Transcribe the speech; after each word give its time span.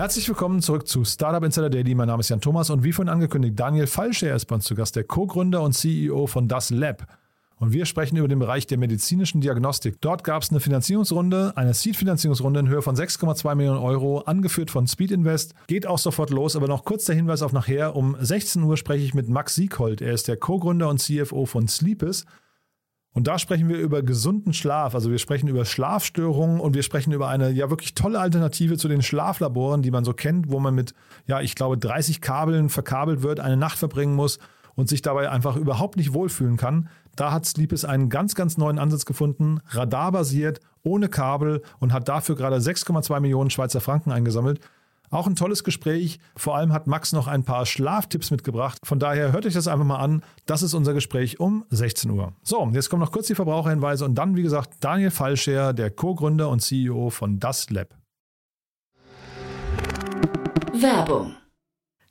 Herzlich 0.00 0.26
willkommen 0.28 0.62
zurück 0.62 0.88
zu 0.88 1.04
Startup 1.04 1.44
Insider 1.44 1.68
Daily. 1.68 1.94
Mein 1.94 2.06
Name 2.06 2.20
ist 2.20 2.30
Jan 2.30 2.40
Thomas 2.40 2.70
und 2.70 2.84
wie 2.84 2.92
vorhin 2.94 3.10
angekündigt, 3.10 3.60
Daniel 3.60 3.86
Fallscher 3.86 4.34
ist 4.34 4.46
bei 4.46 4.54
uns 4.54 4.64
zu 4.64 4.74
Gast, 4.74 4.96
der 4.96 5.04
Co-Gründer 5.04 5.60
und 5.60 5.74
CEO 5.74 6.26
von 6.26 6.48
Das 6.48 6.70
Lab. 6.70 7.06
Und 7.56 7.74
wir 7.74 7.84
sprechen 7.84 8.16
über 8.16 8.26
den 8.26 8.38
Bereich 8.38 8.66
der 8.66 8.78
medizinischen 8.78 9.42
Diagnostik. 9.42 10.00
Dort 10.00 10.24
gab 10.24 10.42
es 10.42 10.48
eine 10.48 10.60
Finanzierungsrunde, 10.60 11.52
eine 11.54 11.74
Seed-Finanzierungsrunde 11.74 12.60
in 12.60 12.68
Höhe 12.68 12.80
von 12.80 12.96
6,2 12.96 13.54
Millionen 13.54 13.78
Euro, 13.78 14.20
angeführt 14.20 14.70
von 14.70 14.86
Speed 14.86 15.10
Invest. 15.10 15.52
Geht 15.66 15.86
auch 15.86 15.98
sofort 15.98 16.30
los, 16.30 16.56
aber 16.56 16.66
noch 16.66 16.86
kurz 16.86 17.04
der 17.04 17.14
Hinweis 17.14 17.42
auf 17.42 17.52
nachher. 17.52 17.94
Um 17.94 18.16
16 18.18 18.62
Uhr 18.62 18.78
spreche 18.78 19.04
ich 19.04 19.12
mit 19.12 19.28
Max 19.28 19.54
Sieghold. 19.54 20.00
Er 20.00 20.14
ist 20.14 20.28
der 20.28 20.38
Co-Gründer 20.38 20.88
und 20.88 20.98
CFO 20.98 21.44
von 21.44 21.68
Sleepes. 21.68 22.24
Und 23.12 23.26
da 23.26 23.38
sprechen 23.38 23.68
wir 23.68 23.78
über 23.78 24.02
gesunden 24.02 24.52
Schlaf. 24.52 24.94
Also 24.94 25.10
wir 25.10 25.18
sprechen 25.18 25.48
über 25.48 25.64
Schlafstörungen 25.64 26.60
und 26.60 26.74
wir 26.74 26.84
sprechen 26.84 27.12
über 27.12 27.28
eine 27.28 27.50
ja 27.50 27.68
wirklich 27.68 27.94
tolle 27.94 28.20
Alternative 28.20 28.78
zu 28.78 28.86
den 28.86 29.02
Schlaflaboren, 29.02 29.82
die 29.82 29.90
man 29.90 30.04
so 30.04 30.12
kennt, 30.12 30.50
wo 30.50 30.60
man 30.60 30.74
mit, 30.74 30.94
ja, 31.26 31.40
ich 31.40 31.56
glaube, 31.56 31.76
30 31.76 32.20
Kabeln 32.20 32.68
verkabelt 32.68 33.22
wird, 33.22 33.40
eine 33.40 33.56
Nacht 33.56 33.78
verbringen 33.78 34.14
muss 34.14 34.38
und 34.76 34.88
sich 34.88 35.02
dabei 35.02 35.28
einfach 35.28 35.56
überhaupt 35.56 35.96
nicht 35.96 36.14
wohlfühlen 36.14 36.56
kann. 36.56 36.88
Da 37.16 37.32
hat 37.32 37.46
Sleepes 37.46 37.84
einen 37.84 38.08
ganz, 38.10 38.36
ganz 38.36 38.56
neuen 38.56 38.78
Ansatz 38.78 39.04
gefunden, 39.04 39.60
radarbasiert, 39.70 40.60
ohne 40.84 41.08
Kabel 41.08 41.62
und 41.80 41.92
hat 41.92 42.08
dafür 42.08 42.36
gerade 42.36 42.56
6,2 42.56 43.18
Millionen 43.20 43.50
Schweizer 43.50 43.80
Franken 43.80 44.12
eingesammelt. 44.12 44.60
Auch 45.10 45.26
ein 45.26 45.34
tolles 45.34 45.64
Gespräch. 45.64 46.20
Vor 46.36 46.56
allem 46.56 46.72
hat 46.72 46.86
Max 46.86 47.12
noch 47.12 47.26
ein 47.26 47.42
paar 47.42 47.66
Schlaftipps 47.66 48.30
mitgebracht. 48.30 48.78
Von 48.84 49.00
daher 49.00 49.32
hört 49.32 49.44
euch 49.44 49.54
das 49.54 49.66
einfach 49.66 49.84
mal 49.84 49.98
an. 49.98 50.22
Das 50.46 50.62
ist 50.62 50.72
unser 50.72 50.94
Gespräch 50.94 51.40
um 51.40 51.64
16 51.70 52.12
Uhr. 52.12 52.32
So, 52.44 52.70
jetzt 52.72 52.90
kommen 52.90 53.02
noch 53.02 53.10
kurz 53.10 53.26
die 53.26 53.34
Verbraucherhinweise 53.34 54.04
und 54.04 54.14
dann, 54.14 54.36
wie 54.36 54.42
gesagt, 54.42 54.74
Daniel 54.80 55.10
Fallscher, 55.10 55.72
der 55.72 55.90
Co-Gründer 55.90 56.48
und 56.48 56.60
CEO 56.60 57.10
von 57.10 57.40
Das 57.40 57.70
Lab. 57.70 57.88
Werbung. 60.72 61.34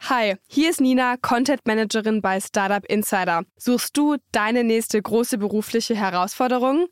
Hi, 0.02 0.36
hier 0.47 0.69
ist 0.69 0.81
Nina, 0.81 1.17
Content 1.17 1.61
Managerin 1.66 2.22
bei 2.22 2.39
Startup 2.39 2.86
Insider. 2.86 3.44
Suchst 3.58 3.95
du 3.97 4.16
deine 4.31 4.63
nächste 4.63 5.02
große 5.02 5.38
berufliche 5.38 5.95
Herausforderung? 5.95 6.88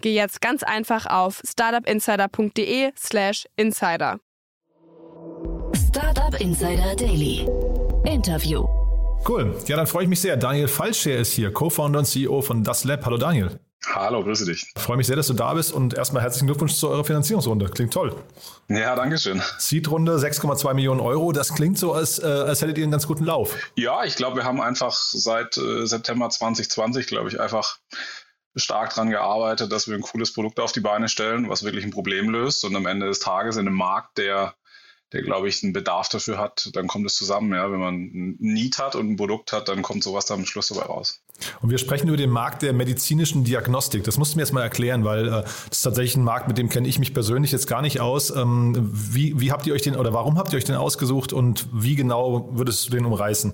geh 0.00 0.14
jetzt 0.14 0.40
ganz 0.40 0.62
einfach 0.62 1.06
auf 1.06 1.42
startupinsider.de/slash 1.44 3.46
insider. 3.56 4.18
Startup 5.88 6.40
Insider 6.40 6.94
Daily. 6.96 7.46
Interview. 8.04 8.64
Cool. 9.28 9.56
Ja, 9.66 9.76
dann 9.76 9.86
freue 9.86 10.04
ich 10.04 10.08
mich 10.08 10.20
sehr. 10.20 10.36
Daniel 10.36 10.68
Fallscher 10.68 11.16
ist 11.16 11.32
hier, 11.32 11.52
Co-Founder 11.52 12.00
und 12.00 12.06
CEO 12.06 12.42
von 12.42 12.64
Das 12.64 12.84
Lab. 12.84 13.04
Hallo 13.04 13.18
Daniel. 13.18 13.60
Hallo, 13.86 14.22
grüße 14.22 14.46
dich. 14.46 14.72
Ich 14.76 14.82
freue 14.82 14.96
mich 14.96 15.06
sehr, 15.06 15.16
dass 15.16 15.26
du 15.26 15.34
da 15.34 15.52
bist 15.54 15.72
und 15.72 15.94
erstmal 15.94 16.22
herzlichen 16.22 16.46
Glückwunsch 16.46 16.74
zu 16.74 16.88
eurer 16.88 17.04
Finanzierungsrunde. 17.04 17.66
Klingt 17.66 17.92
toll. 17.92 18.14
Ja, 18.68 18.94
danke 18.94 19.18
schön. 19.18 19.42
Seed-Runde 19.58 20.16
6,2 20.16 20.74
Millionen 20.74 21.00
Euro. 21.00 21.32
Das 21.32 21.54
klingt 21.54 21.78
so, 21.78 21.92
als, 21.92 22.20
äh, 22.20 22.26
als 22.26 22.62
hättet 22.62 22.78
ihr 22.78 22.84
einen 22.84 22.92
ganz 22.92 23.06
guten 23.06 23.24
Lauf. 23.24 23.56
Ja, 23.76 24.04
ich 24.04 24.14
glaube, 24.14 24.36
wir 24.36 24.44
haben 24.44 24.60
einfach 24.60 24.92
seit 24.92 25.56
äh, 25.56 25.86
September 25.86 26.30
2020, 26.30 27.06
glaube 27.06 27.28
ich, 27.28 27.40
einfach 27.40 27.78
stark 28.54 28.90
daran 28.90 29.10
gearbeitet, 29.10 29.72
dass 29.72 29.88
wir 29.88 29.94
ein 29.94 30.02
cooles 30.02 30.32
Produkt 30.32 30.60
auf 30.60 30.72
die 30.72 30.80
Beine 30.80 31.08
stellen, 31.08 31.48
was 31.48 31.62
wirklich 31.62 31.84
ein 31.84 31.90
Problem 31.90 32.30
löst 32.30 32.64
und 32.64 32.76
am 32.76 32.86
Ende 32.86 33.06
des 33.06 33.20
Tages 33.20 33.56
in 33.56 33.66
einem 33.66 33.76
Markt, 33.76 34.18
der 34.18 34.54
der, 35.12 35.22
glaube 35.22 35.48
ich, 35.48 35.62
einen 35.62 35.72
Bedarf 35.72 36.08
dafür 36.08 36.38
hat, 36.38 36.70
dann 36.72 36.86
kommt 36.86 37.06
es 37.06 37.14
zusammen. 37.14 37.52
Ja? 37.52 37.70
Wenn 37.70 37.80
man 37.80 37.94
ein 37.94 38.36
Need 38.40 38.78
hat 38.78 38.94
und 38.94 39.10
ein 39.10 39.16
Produkt 39.16 39.52
hat, 39.52 39.68
dann 39.68 39.82
kommt 39.82 40.02
sowas 40.02 40.26
da 40.26 40.34
am 40.34 40.46
Schluss 40.46 40.68
dabei 40.68 40.82
raus. 40.82 41.20
Und 41.60 41.70
wir 41.70 41.78
sprechen 41.78 42.08
über 42.08 42.16
den 42.16 42.30
Markt 42.30 42.62
der 42.62 42.72
medizinischen 42.72 43.44
Diagnostik. 43.44 44.04
Das 44.04 44.16
musst 44.16 44.32
du 44.32 44.36
mir 44.36 44.42
jetzt 44.42 44.52
mal 44.52 44.62
erklären, 44.62 45.04
weil 45.04 45.28
äh, 45.28 45.30
das 45.42 45.78
ist 45.78 45.82
tatsächlich 45.82 46.16
ein 46.16 46.24
Markt, 46.24 46.48
mit 46.48 46.58
dem 46.58 46.68
kenne 46.68 46.88
ich 46.88 46.98
mich 46.98 47.12
persönlich 47.12 47.52
jetzt 47.52 47.66
gar 47.66 47.82
nicht 47.82 48.00
aus. 48.00 48.30
Ähm, 48.30 48.90
wie, 48.92 49.38
wie 49.38 49.52
habt 49.52 49.66
ihr 49.66 49.74
euch 49.74 49.82
den 49.82 49.96
oder 49.96 50.12
warum 50.12 50.38
habt 50.38 50.52
ihr 50.52 50.56
euch 50.56 50.64
den 50.64 50.76
ausgesucht 50.76 51.32
und 51.32 51.68
wie 51.72 51.94
genau 51.94 52.48
würdest 52.52 52.86
du 52.86 52.90
den 52.90 53.04
umreißen? 53.04 53.52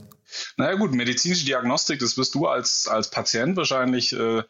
Naja 0.57 0.75
gut, 0.75 0.93
medizinische 0.93 1.47
Diagnostik, 1.47 2.01
das 2.01 2.17
wirst 2.19 2.35
du 2.35 2.47
als, 2.47 2.87
als 2.87 3.11
Patient 3.11 3.57
wahrscheinlich 3.57 4.13
äh, 4.13 4.43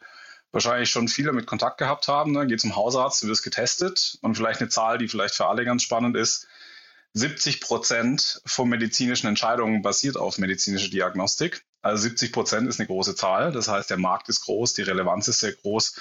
wahrscheinlich 0.51 0.89
schon 0.89 1.07
viel 1.07 1.25
damit 1.25 1.45
Kontakt 1.45 1.77
gehabt 1.77 2.07
haben. 2.07 2.31
Ne? 2.31 2.47
Geh 2.47 2.57
zum 2.57 2.75
Hausarzt, 2.75 3.23
du 3.23 3.27
wirst 3.27 3.43
getestet 3.43 4.17
und 4.21 4.35
vielleicht 4.35 4.61
eine 4.61 4.69
Zahl, 4.69 4.97
die 4.97 5.07
vielleicht 5.07 5.35
für 5.35 5.47
alle 5.47 5.65
ganz 5.65 5.83
spannend 5.83 6.15
ist. 6.17 6.47
70 7.13 7.61
Prozent 7.61 8.41
von 8.45 8.69
medizinischen 8.69 9.27
Entscheidungen 9.27 9.81
basiert 9.81 10.15
auf 10.15 10.37
medizinische 10.37 10.89
Diagnostik. 10.89 11.65
Also 11.81 12.03
70 12.03 12.31
Prozent 12.31 12.67
ist 12.67 12.79
eine 12.79 12.87
große 12.87 13.15
Zahl. 13.15 13.51
Das 13.51 13.67
heißt, 13.67 13.89
der 13.89 13.97
Markt 13.97 14.29
ist 14.29 14.41
groß, 14.41 14.73
die 14.73 14.83
Relevanz 14.83 15.27
ist 15.27 15.39
sehr 15.39 15.53
groß 15.53 15.95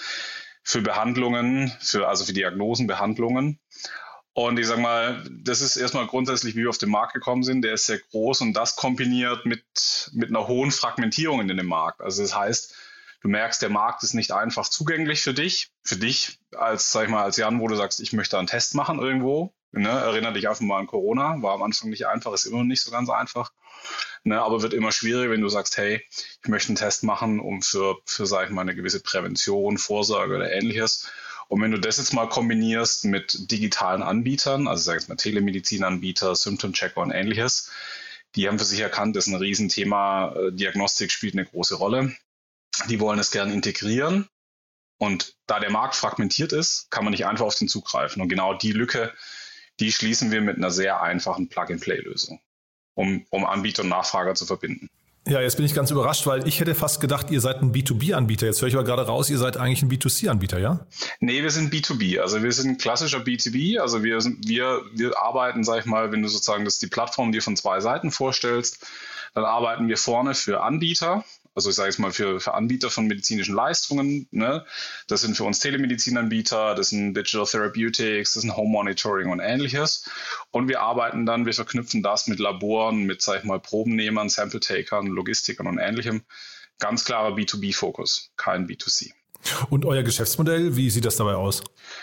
für 0.63 0.83
Behandlungen, 0.83 1.73
für, 1.81 2.09
also 2.09 2.25
für 2.25 2.35
Diagnosen, 2.35 2.87
Behandlungen. 2.87 3.59
Und 4.35 4.59
ich 4.59 4.67
sage 4.67 4.81
mal, 4.81 5.25
das 5.31 5.63
ist 5.63 5.77
erstmal 5.77 6.07
grundsätzlich, 6.07 6.55
wie 6.55 6.61
wir 6.61 6.69
auf 6.69 6.79
den 6.79 6.91
Markt 6.91 7.15
gekommen 7.15 7.43
sind, 7.43 7.63
der 7.63 7.75
ist 7.75 7.87
sehr 7.87 7.99
groß 7.99 8.43
und 8.43 8.53
das 8.53 8.77
kombiniert 8.77 9.47
mit, 9.47 9.65
mit 10.13 10.29
einer 10.29 10.47
hohen 10.47 10.71
Fragmentierung 10.71 11.41
in 11.41 11.49
dem 11.49 11.67
Markt. 11.67 12.01
Also 12.01 12.23
das 12.23 12.37
heißt, 12.37 12.75
du 13.21 13.29
merkst, 13.29 13.62
der 13.62 13.71
Markt 13.71 14.03
ist 14.03 14.15
nicht 14.15 14.33
einfach 14.33 14.69
zugänglich 14.69 15.23
für 15.23 15.34
dich. 15.34 15.71
Für 15.83 15.97
dich 15.97 16.39
als, 16.56 16.93
sag 16.93 17.05
ich 17.05 17.11
mal, 17.11 17.25
als 17.25 17.37
Jan, 17.37 17.61
wo 17.61 17.69
du 17.69 17.77
sagst, 17.77 18.01
ich 18.01 18.12
möchte 18.12 18.39
einen 18.39 18.47
Test 18.47 18.75
machen 18.75 18.99
irgendwo, 18.99 19.55
Ne, 19.73 19.89
erinnere 19.89 20.33
dich 20.33 20.49
einfach 20.49 20.62
mal 20.62 20.79
an 20.79 20.87
Corona, 20.87 21.43
war 21.43 21.53
am 21.53 21.62
Anfang 21.62 21.91
nicht 21.91 22.06
einfach, 22.06 22.33
ist 22.33 22.47
immer 22.47 22.59
noch 22.59 22.65
nicht 22.65 22.81
so 22.81 22.91
ganz 22.91 23.11
einfach. 23.11 23.53
Ne, 24.25 24.41
aber 24.41 24.62
wird 24.62 24.73
immer 24.73 24.93
schwieriger, 24.93 25.31
wenn 25.31 25.43
du 25.43 25.49
sagst, 25.49 25.77
hey, 25.77 26.03
ich 26.43 26.49
möchte 26.49 26.69
einen 26.71 26.77
Test 26.77 27.05
machen, 27.05 27.39
um 27.39 27.62
für, 27.62 27.99
für 28.06 28.27
sag 28.27 28.47
ich 28.47 28.51
mal, 28.51 28.62
eine 28.62 28.75
gewisse 28.75 29.01
Prävention, 29.01 29.79
Vorsorge 29.79 30.37
oder 30.37 30.50
ähnliches. 30.50 31.11
Und 31.49 31.62
wenn 31.62 31.71
du 31.71 31.79
das 31.79 31.99
jetzt 31.99 32.12
mal 32.15 32.29
kombinierst 32.29 33.05
mit 33.05 33.50
digitalen 33.50 34.03
Anbietern, 34.03 34.69
also 34.69 34.83
sag 34.83 35.00
ich 35.00 35.09
mal 35.09 35.17
Telemedizinanbieter, 35.17 36.35
Symptom-Checker 36.35 37.00
und 37.00 37.11
ähnliches, 37.11 37.71
die 38.35 38.49
haben 38.49 38.59
für 38.59 38.65
sich 38.65 38.81
erkannt, 38.81 39.17
das 39.17 39.27
ist 39.27 39.33
ein 39.33 39.39
Riesenthema, 39.39 40.35
äh, 40.35 40.53
Diagnostik 40.53 41.12
spielt 41.12 41.35
eine 41.35 41.47
große 41.47 41.77
Rolle. 41.77 42.15
Die 42.89 43.00
wollen 43.00 43.19
es 43.19 43.31
gerne 43.31 43.53
integrieren. 43.53 44.28
Und 44.99 45.37
da 45.47 45.61
der 45.61 45.71
Markt 45.71 45.94
fragmentiert 45.94 46.53
ist, 46.53 46.91
kann 46.91 47.05
man 47.05 47.12
nicht 47.12 47.27
einfach 47.27 47.47
auf 47.47 47.55
den 47.55 47.69
zugreifen. 47.69 48.21
Und 48.21 48.28
genau 48.28 48.55
die 48.55 48.72
Lücke 48.72 49.12
die 49.81 49.93
schließen 49.93 50.31
wir 50.31 50.41
mit 50.41 50.56
einer 50.56 50.71
sehr 50.71 51.03
einfachen 51.03 51.49
Plug-and-Play-Lösung, 51.49 52.41
um, 52.94 53.25
um 53.31 53.44
Anbieter 53.44 53.83
und 53.83 53.88
Nachfrager 53.91 54.34
zu 54.34 54.47
verbinden. 54.47 54.91
Ja, 55.27 55.43
jetzt 55.43 55.56
bin 55.56 55.67
ich 55.67 55.75
ganz 55.75 55.91
überrascht, 55.91 56.27
weil 56.27 56.49
ich 56.49 56.59
hätte 56.59 56.75
fast 56.75 57.00
gedacht, 57.00 57.31
ihr 57.31 57.43
seid 57.43 57.61
ein 57.61 57.73
B2B-Anbieter. 57.73 58.47
Jetzt 58.47 58.62
höre 58.62 58.69
ich 58.69 58.75
aber 58.75 58.85
gerade 58.85 59.03
raus, 59.03 59.29
ihr 59.29 59.37
seid 59.37 59.58
eigentlich 59.58 59.82
ein 59.82 59.91
B2C-Anbieter, 59.91 60.58
ja? 60.58 60.87
Nee, 61.20 61.43
wir 61.43 61.50
sind 61.50 61.73
B2B. 61.73 62.19
Also 62.19 62.43
wir 62.43 62.50
sind 62.50 62.81
klassischer 62.81 63.19
B2B. 63.19 63.79
Also 63.79 64.03
wir, 64.03 64.23
sind, 64.23 64.49
wir, 64.49 64.81
wir 64.94 65.20
arbeiten, 65.20 65.64
sag 65.64 65.81
ich 65.81 65.85
mal, 65.85 66.12
wenn 66.12 66.23
du 66.23 66.29
sozusagen 66.29 66.64
das 66.64 66.79
die 66.79 66.87
Plattform 66.87 67.31
dir 67.31 67.43
von 67.43 67.56
zwei 67.56 67.81
Seiten 67.81 68.11
vorstellst, 68.11 68.87
dann 69.35 69.44
arbeiten 69.44 69.87
wir 69.88 69.99
vorne 69.99 70.35
für 70.35 70.62
Anbieter, 70.62 71.25
also 71.58 71.70
ich 71.70 71.76
sage 71.76 71.88
jetzt 71.88 71.99
mal 71.99 72.12
für, 72.12 72.38
für 72.38 72.55
Anbieter 72.55 72.88
von 72.88 73.08
medizinischen 73.08 73.55
Leistungen. 73.55 74.28
Ne? 74.31 74.64
Das 75.08 75.22
sind 75.22 75.37
für 75.37 75.43
uns 75.43 75.58
Telemedizinanbieter, 75.58 76.76
das 76.76 76.90
sind 76.90 77.14
Digital 77.14 77.46
Therapeutics, 77.46 78.34
das 78.34 78.43
sind 78.43 78.56
Home 78.56 78.70
Monitoring 78.70 79.28
und 79.28 79.40
ähnliches. 79.40 80.08
Und 80.52 80.69
wir 80.69 80.81
arbeiten 80.81 81.26
dann, 81.26 81.46
wir 81.46 81.55
verknüpfen 81.55 82.02
das 82.02 82.28
mit 82.28 82.38
Laboren, 82.38 83.05
mit, 83.05 83.22
sag 83.22 83.40
ich 83.40 83.44
mal, 83.44 83.58
Probennehmern, 83.58 84.28
Sample-Takern, 84.28 85.08
Logistikern 85.08 85.66
und 85.66 85.78
ähnlichem. 85.78 86.22
Ganz 86.78 87.05
klarer 87.05 87.34
B2B-Fokus, 87.34 88.31
kein 88.37 88.69
B2C. 88.69 89.10
Und 89.70 89.84
euer 89.84 90.02
Geschäftsmodell, 90.02 90.76
wie 90.76 90.90
sieht 90.90 91.05
das 91.05 91.16
dabei 91.16 91.34
aus? 91.34 91.62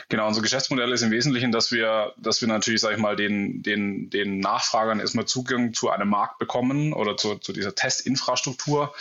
Genau, 0.10 0.28
unser 0.28 0.42
Geschäftsmodell 0.42 0.92
ist 0.92 1.02
im 1.02 1.12
Wesentlichen, 1.12 1.52
dass 1.52 1.72
wir, 1.72 2.14
dass 2.18 2.42
wir 2.42 2.48
natürlich, 2.48 2.82
sag 2.82 2.94
ich 2.94 2.98
mal, 2.98 3.16
den, 3.16 3.62
den, 3.62 4.10
den 4.10 4.40
Nachfragern 4.40 5.00
erstmal 5.00 5.26
Zugang 5.26 5.74
zu 5.74 5.90
einem 5.90 6.10
Markt 6.10 6.40
bekommen 6.40 6.94
oder 6.94 7.18
zu, 7.18 7.36
zu 7.36 7.54
dieser 7.54 7.76
Testinfrastruktur 7.76 8.94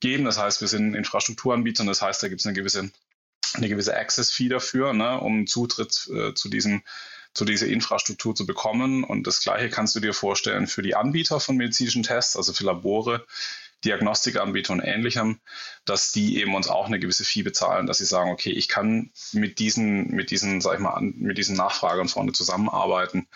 geben. 0.00 0.24
Das 0.24 0.38
heißt, 0.38 0.60
wir 0.60 0.68
sind 0.68 0.94
Infrastrukturanbieter 0.94 1.82
und 1.82 1.88
das 1.88 2.02
heißt, 2.02 2.22
da 2.22 2.28
gibt 2.28 2.40
es 2.40 2.46
eine 2.46 2.54
gewisse, 2.54 2.90
eine 3.54 3.68
gewisse 3.68 3.96
Access-Fee 3.96 4.48
dafür, 4.48 4.92
ne, 4.92 5.20
um 5.20 5.46
Zutritt 5.46 6.08
äh, 6.12 6.34
zu 6.34 6.48
diesem 6.48 6.82
zu 7.36 7.44
dieser 7.44 7.66
Infrastruktur 7.66 8.34
zu 8.34 8.46
bekommen. 8.46 9.04
Und 9.04 9.26
das 9.26 9.40
Gleiche 9.40 9.68
kannst 9.68 9.94
du 9.94 10.00
dir 10.00 10.14
vorstellen 10.14 10.66
für 10.66 10.80
die 10.80 10.94
Anbieter 10.94 11.38
von 11.38 11.56
medizinischen 11.56 12.02
Tests, 12.02 12.34
also 12.34 12.54
für 12.54 12.64
Labore, 12.64 13.26
Diagnostikanbieter 13.86 14.72
und 14.72 14.80
ähnlichem, 14.80 15.38
dass 15.84 16.12
die 16.12 16.40
eben 16.40 16.54
uns 16.54 16.68
auch 16.68 16.86
eine 16.86 16.98
gewisse 16.98 17.24
Fee 17.24 17.42
bezahlen, 17.42 17.86
dass 17.86 17.98
sie 17.98 18.04
sagen, 18.04 18.30
okay, 18.30 18.50
ich 18.50 18.68
kann 18.68 19.10
mit 19.32 19.58
diesen, 19.58 20.10
mit 20.10 20.30
diesen, 20.30 20.60
sag 20.60 20.74
ich 20.74 20.80
mal, 20.80 21.00
mit 21.00 21.38
diesen 21.38 21.56
Nachfragern 21.56 22.08
vorne 22.08 22.32
zusammenarbeiten. 22.32 23.26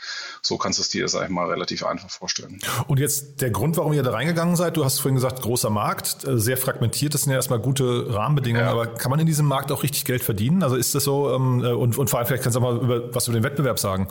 So 0.43 0.58
kannst 0.58 0.79
du 0.79 0.82
es 0.82 0.88
dir, 0.88 1.08
sag 1.08 1.25
ich 1.25 1.31
mal, 1.31 1.49
relativ 1.49 1.85
einfach 1.85 2.11
vorstellen. 2.11 2.61
Und 2.88 2.99
jetzt 2.99 3.41
der 3.41 3.50
Grund, 3.50 3.76
warum 3.76 3.93
ihr 3.93 4.02
da 4.02 4.11
reingegangen 4.11 4.56
seid, 4.56 4.76
du 4.76 4.85
hast 4.85 4.99
vorhin 4.99 5.14
gesagt, 5.14 5.43
großer 5.43 5.70
Markt, 5.70 6.25
äh, 6.25 6.38
sehr 6.38 6.56
fragmentiert, 6.56 7.14
das 7.14 7.23
sind 7.23 7.31
ja 7.31 7.37
erstmal 7.37 7.61
gute 7.61 8.12
Rahmenbedingungen, 8.12 8.67
ja. 8.67 8.73
aber 8.73 8.88
kann 8.88 9.11
man 9.11 9.20
in 9.20 9.26
diesem 9.26 9.46
Markt 9.46 9.70
auch 9.73 9.82
richtig 9.82 10.05
Geld 10.05 10.23
verdienen? 10.23 10.62
Also 10.62 10.76
ist 10.76 10.94
das 10.94 11.05
so, 11.05 11.32
ähm, 11.35 11.62
äh, 11.64 11.73
und, 11.73 11.96
und 11.96 12.11
vor 12.11 12.19
allem 12.19 12.26
vielleicht 12.26 12.43
kannst 12.43 12.56
du 12.56 12.61
auch 12.61 12.75
mal 12.75 12.76
über, 12.82 13.14
was 13.14 13.29
über 13.29 13.38
den 13.38 13.44
Wettbewerb 13.44 13.79
sagen. 13.79 14.08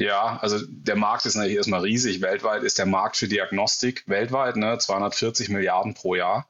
Ja, 0.00 0.38
also 0.40 0.58
der 0.66 0.96
Markt 0.96 1.26
ist 1.26 1.34
natürlich 1.34 1.58
erstmal 1.58 1.82
riesig. 1.82 2.22
Weltweit 2.22 2.62
ist 2.62 2.78
der 2.78 2.86
Markt 2.86 3.18
für 3.18 3.28
Diagnostik 3.28 4.02
weltweit 4.06 4.56
ne, 4.56 4.78
240 4.78 5.50
Milliarden 5.50 5.92
pro 5.92 6.14
Jahr. 6.14 6.48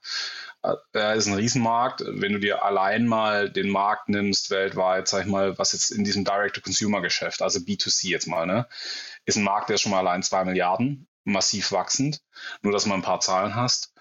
Er 0.93 1.15
ist 1.15 1.27
ein 1.27 1.35
Riesenmarkt. 1.35 2.05
Wenn 2.07 2.33
du 2.33 2.39
dir 2.39 2.65
allein 2.65 3.09
mal 3.09 3.51
den 3.51 3.69
Markt 3.69 4.09
nimmst 4.09 4.51
weltweit, 4.51 5.09
sag 5.09 5.23
ich 5.23 5.27
mal, 5.27 5.59
was 5.59 5.73
jetzt 5.73 5.91
in 5.91 6.05
diesem 6.05 6.25
Direct-to-Consumer-Geschäft, 6.25 7.43
also 7.43 7.59
B2C 7.59 8.07
jetzt 8.11 8.29
mal, 8.29 8.47
ne, 8.47 8.69
ist 9.25 9.37
ein 9.37 9.43
Markt, 9.43 9.69
der 9.69 9.75
ist 9.75 9.81
schon 9.81 9.91
mal 9.91 9.99
allein 9.99 10.23
zwei 10.23 10.45
Milliarden, 10.45 11.09
massiv 11.25 11.73
wachsend. 11.73 12.23
Nur, 12.63 12.73
dass 12.73 12.87
man 12.87 13.01
ein 13.01 13.05
paar 13.05 13.19
Zahlen 13.19 13.57
hast. 13.57 13.93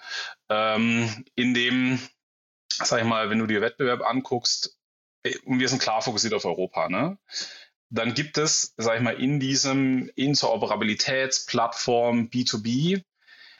Ähm, 0.50 1.26
in 1.34 1.56
dem, 1.56 2.00
sag 2.68 3.00
ich 3.00 3.08
mal, 3.08 3.32
wenn 3.32 3.40
du 3.40 3.48
dir 3.48 3.62
Wettbewerb 3.62 4.02
anguckst, 4.04 4.78
äh, 5.24 5.36
und 5.46 5.60
wir 5.60 5.70
sind 5.70 5.82
klar 5.82 6.04
fokussiert 6.04 6.36
auf 6.36 6.46
Europa, 6.46 6.88
ne? 6.88 7.18
Dann 7.90 8.14
gibt 8.14 8.38
es, 8.38 8.76
sage 8.78 8.98
ich 8.98 9.04
mal, 9.04 9.20
in 9.20 9.40
diesem 9.40 10.12
Interoperabilitätsplattform 10.16 12.30
B2B 12.32 13.02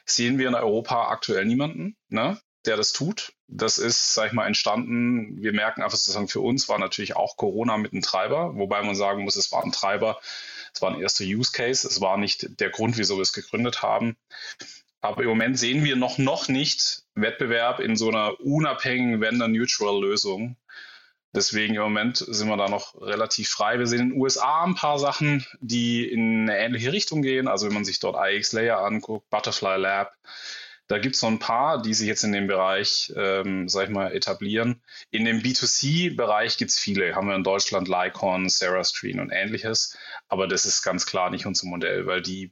sehen 0.04 0.38
wir 0.38 0.46
in 0.48 0.54
Europa 0.54 1.08
aktuell 1.08 1.44
niemanden, 1.44 1.96
ne, 2.08 2.40
der 2.64 2.76
das 2.76 2.92
tut. 2.92 3.32
Das 3.48 3.78
ist, 3.78 4.14
sage 4.14 4.28
ich 4.28 4.34
mal, 4.34 4.46
entstanden. 4.46 5.42
Wir 5.42 5.52
merken 5.52 5.82
einfach 5.82 5.98
sozusagen, 5.98 6.28
für 6.28 6.40
uns 6.40 6.68
war 6.68 6.78
natürlich 6.78 7.16
auch 7.16 7.36
Corona 7.36 7.76
mit 7.76 7.92
ein 7.92 8.02
Treiber, 8.02 8.56
wobei 8.56 8.82
man 8.82 8.94
sagen 8.94 9.24
muss, 9.24 9.34
es 9.36 9.50
war 9.50 9.64
ein 9.64 9.72
Treiber, 9.72 10.20
es 10.72 10.80
war 10.80 10.94
ein 10.94 11.00
erster 11.00 11.24
Use 11.24 11.50
Case, 11.52 11.84
es 11.86 12.00
war 12.00 12.16
nicht 12.16 12.60
der 12.60 12.70
Grund, 12.70 12.98
wieso 12.98 13.16
wir 13.16 13.22
es 13.22 13.32
gegründet 13.32 13.82
haben. 13.82 14.16
Aber 15.00 15.22
im 15.22 15.30
Moment 15.30 15.58
sehen 15.58 15.82
wir 15.82 15.96
noch, 15.96 16.18
noch 16.18 16.48
nicht 16.48 17.02
Wettbewerb 17.14 17.80
in 17.80 17.96
so 17.96 18.08
einer 18.08 18.38
unabhängigen 18.40 19.20
Vendor-Neutral-Lösung, 19.20 20.56
Deswegen 21.32 21.76
im 21.76 21.82
Moment 21.82 22.16
sind 22.16 22.48
wir 22.48 22.56
da 22.56 22.68
noch 22.68 23.00
relativ 23.00 23.48
frei. 23.48 23.78
Wir 23.78 23.86
sehen 23.86 24.00
in 24.00 24.08
den 24.10 24.20
USA 24.20 24.64
ein 24.64 24.74
paar 24.74 24.98
Sachen, 24.98 25.46
die 25.60 26.10
in 26.10 26.50
eine 26.50 26.58
ähnliche 26.58 26.92
Richtung 26.92 27.22
gehen. 27.22 27.46
Also 27.46 27.66
wenn 27.66 27.74
man 27.74 27.84
sich 27.84 28.00
dort 28.00 28.16
IX 28.18 28.52
Layer 28.52 28.78
anguckt, 28.78 29.30
Butterfly 29.30 29.78
Lab, 29.78 30.16
da 30.88 30.98
gibt 30.98 31.14
es 31.14 31.20
so 31.20 31.28
ein 31.28 31.38
paar, 31.38 31.80
die 31.80 31.94
sich 31.94 32.08
jetzt 32.08 32.24
in 32.24 32.32
dem 32.32 32.48
Bereich, 32.48 33.12
ähm, 33.14 33.68
sag 33.68 33.84
ich 33.84 33.90
mal, 33.90 34.12
etablieren. 34.12 34.82
In 35.12 35.24
dem 35.24 35.40
B2C-Bereich 35.40 36.56
gibt 36.56 36.72
es 36.72 36.80
viele. 36.80 37.14
Haben 37.14 37.28
wir 37.28 37.36
in 37.36 37.44
Deutschland 37.44 37.86
Lycon, 37.86 38.48
Sarah 38.48 38.82
Screen 38.82 39.20
und 39.20 39.30
ähnliches. 39.30 39.96
Aber 40.26 40.48
das 40.48 40.64
ist 40.64 40.82
ganz 40.82 41.06
klar 41.06 41.30
nicht 41.30 41.46
unser 41.46 41.68
Modell, 41.68 42.06
weil 42.06 42.22
die 42.22 42.50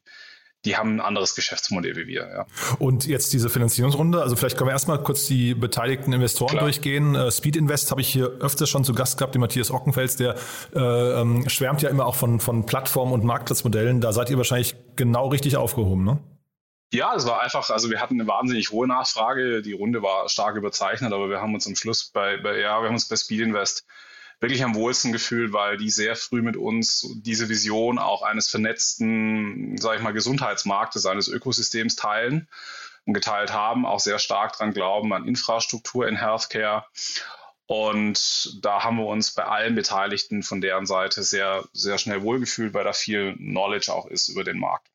die 0.65 0.77
haben 0.77 0.97
ein 0.97 1.01
anderes 1.01 1.35
Geschäftsmodell 1.35 1.97
wie 1.97 2.07
wir. 2.07 2.29
Ja. 2.29 2.47
Und 2.79 3.07
jetzt 3.07 3.33
diese 3.33 3.49
Finanzierungsrunde, 3.49 4.21
also 4.21 4.35
vielleicht 4.37 4.57
können 4.57 4.69
wir 4.69 4.73
erstmal 4.73 5.03
kurz 5.03 5.27
die 5.27 5.55
beteiligten 5.55 6.13
Investoren 6.13 6.51
Klar. 6.51 6.65
durchgehen. 6.65 7.15
Äh, 7.15 7.31
Speed 7.31 7.57
Invest 7.57 7.91
habe 7.91 8.01
ich 8.01 8.09
hier 8.09 8.27
öfters 8.41 8.69
schon 8.69 8.85
zu 8.85 8.93
Gast 8.93 9.19
gehabt, 9.19 9.35
den 9.35 9.41
Matthias 9.41 9.71
Ockenfels, 9.71 10.17
der 10.17 10.35
äh, 10.75 10.81
ähm, 10.81 11.49
schwärmt 11.49 11.83
ja 11.83 11.91
immer 11.91 12.07
auch 12.07 12.17
von, 12.17 12.41
von 12.41 12.67
Plattformen 12.67 13.13
und 13.13 13.25
Marktplatzmodellen. 13.25 14.01
Da 14.01 14.13
seid 14.13 14.31
ihr 14.31 14.37
wahrscheinlich 14.37 14.75
genau 14.97 15.29
richtig 15.29 15.57
aufgehoben, 15.57 16.05
ne? 16.05 16.19
Ja, 16.91 17.15
es 17.15 17.27
war 17.27 17.43
einfach, 17.43 17.69
also 17.69 17.91
wir 17.91 18.01
hatten 18.01 18.19
eine 18.19 18.27
wahnsinnig 18.27 18.71
hohe 18.71 18.89
Nachfrage. 18.89 19.61
Die 19.61 19.75
Runde 19.75 20.03
war 20.03 20.29
stark 20.31 20.57
überzeichnet, 20.57 21.13
aber 21.13 21.29
wir 21.29 21.41
haben 21.41 21.53
uns 21.53 21.67
am 21.67 21.77
Schluss 21.77 22.07
bei, 22.07 22.39
bei 22.39 22.59
ja, 22.59 22.81
wir 22.81 22.87
haben 22.87 22.95
uns 22.95 23.09
bei 23.09 23.17
Speed 23.17 23.41
Invest 23.41 23.85
wirklich 24.41 24.63
am 24.63 24.75
wohlsten 24.75 25.13
gefühlt, 25.13 25.53
weil 25.53 25.77
die 25.77 25.91
sehr 25.91 26.17
früh 26.17 26.43
mit 26.43 26.57
uns 26.57 27.07
diese 27.17 27.49
Vision 27.49 27.99
auch 27.99 28.23
eines 28.23 28.49
vernetzten, 28.49 29.77
sage 29.79 29.97
ich 29.99 30.03
mal, 30.03 30.13
Gesundheitsmarktes, 30.13 31.07
eines 31.07 31.29
Ökosystems 31.29 31.97
teilen 31.97 32.49
und 33.05 33.15
geteilt 33.15 33.53
haben, 33.53 33.87
auch 33.87 34.01
sehr 34.01 34.19
stark 34.19 34.57
dran 34.57 34.73
glauben 34.73 35.13
an 35.13 35.27
Infrastruktur 35.27 36.07
in 36.07 36.17
Healthcare. 36.17 36.85
Und 37.67 38.59
da 38.63 38.83
haben 38.83 38.97
wir 38.97 39.07
uns 39.07 39.33
bei 39.35 39.45
allen 39.45 39.75
Beteiligten 39.75 40.43
von 40.43 40.61
deren 40.61 40.87
Seite 40.87 41.23
sehr, 41.23 41.65
sehr 41.73 41.99
schnell 41.99 42.23
wohlgefühlt, 42.23 42.73
weil 42.73 42.85
da 42.85 42.93
viel 42.93 43.35
Knowledge 43.37 43.93
auch 43.93 44.07
ist 44.07 44.29
über 44.29 44.45
den 44.45 44.59
Markt. 44.59 44.89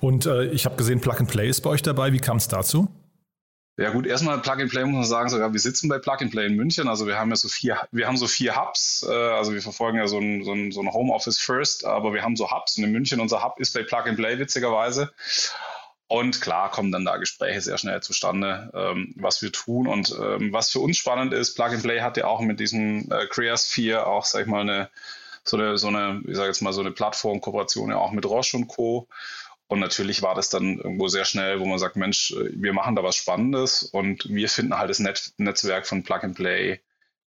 Und 0.00 0.26
äh, 0.26 0.44
ich 0.46 0.64
habe 0.64 0.76
gesehen, 0.76 1.00
Plug 1.00 1.16
and 1.18 1.30
Play 1.30 1.48
ist 1.48 1.62
bei 1.62 1.70
euch 1.70 1.82
dabei. 1.82 2.12
Wie 2.12 2.18
kam 2.18 2.36
es 2.36 2.46
dazu? 2.46 2.88
Ja 3.78 3.90
gut, 3.90 4.06
erstmal 4.06 4.38
Plug 4.42 4.60
and 4.60 4.70
Play 4.70 4.84
muss 4.84 4.94
man 4.94 5.04
sagen, 5.04 5.28
sogar 5.30 5.52
wir 5.54 5.60
sitzen 5.60 5.88
bei 5.88 5.98
Plug 5.98 6.16
and 6.20 6.30
Play 6.30 6.46
in 6.46 6.56
München. 6.56 6.88
Also 6.88 7.06
wir 7.06 7.18
haben 7.18 7.30
ja 7.30 7.36
so 7.36 7.48
vier, 7.48 7.80
wir 7.90 8.06
haben 8.06 8.18
so 8.18 8.26
vier 8.26 8.54
Hubs. 8.54 9.06
Äh, 9.08 9.12
also 9.12 9.54
wir 9.54 9.62
verfolgen 9.62 9.96
ja 9.96 10.06
so 10.06 10.18
ein, 10.18 10.44
so 10.44 10.52
ein, 10.52 10.72
so 10.72 10.82
ein 10.82 10.92
Homeoffice 10.92 11.38
First, 11.38 11.86
aber 11.86 12.12
wir 12.12 12.22
haben 12.22 12.36
so 12.36 12.50
Hubs 12.50 12.76
und 12.76 12.84
in 12.84 12.92
München 12.92 13.20
unser 13.20 13.42
Hub 13.42 13.58
ist 13.58 13.72
bei 13.72 13.82
Plug 13.82 14.04
and 14.06 14.16
Play 14.16 14.38
witzigerweise. 14.38 15.12
Und 16.06 16.42
klar 16.42 16.70
kommen 16.70 16.92
dann 16.92 17.06
da 17.06 17.16
Gespräche 17.16 17.62
sehr 17.62 17.78
schnell 17.78 18.02
zustande, 18.02 18.70
ähm, 18.74 19.14
was 19.16 19.40
wir 19.40 19.50
tun. 19.50 19.86
Und 19.86 20.14
ähm, 20.20 20.52
was 20.52 20.68
für 20.68 20.80
uns 20.80 20.98
spannend 20.98 21.32
ist, 21.32 21.54
Plug 21.54 21.68
and 21.68 21.82
Play 21.82 22.02
hat 22.02 22.18
ja 22.18 22.26
auch 22.26 22.40
mit 22.40 22.60
diesem 22.60 23.10
äh, 23.10 23.26
Creasphere 23.26 24.06
auch, 24.06 24.26
sag 24.26 24.42
ich 24.42 24.46
mal, 24.46 24.60
eine 24.60 24.90
so 25.44 25.56
eine, 25.56 25.76
so 25.76 25.88
eine, 25.88 26.22
ich 26.26 26.36
sage 26.36 26.48
jetzt 26.48 26.62
mal, 26.62 26.72
so 26.72 26.80
eine 26.80 26.92
Plattformkooperation 26.92 27.90
ja 27.90 27.96
auch 27.96 28.12
mit 28.12 28.26
Roche 28.26 28.56
und 28.56 28.68
Co. 28.68 29.08
Und 29.72 29.80
natürlich 29.80 30.20
war 30.20 30.34
das 30.34 30.50
dann 30.50 30.76
irgendwo 30.76 31.08
sehr 31.08 31.24
schnell, 31.24 31.58
wo 31.58 31.64
man 31.64 31.78
sagt, 31.78 31.96
Mensch, 31.96 32.34
wir 32.50 32.74
machen 32.74 32.94
da 32.94 33.02
was 33.02 33.16
Spannendes 33.16 33.82
und 33.84 34.28
wir 34.28 34.50
finden 34.50 34.76
halt 34.76 34.90
das 34.90 34.98
Net 34.98 35.32
Netzwerk 35.38 35.86
von 35.86 36.02
Plug 36.02 36.18
and 36.24 36.34
Play 36.34 36.80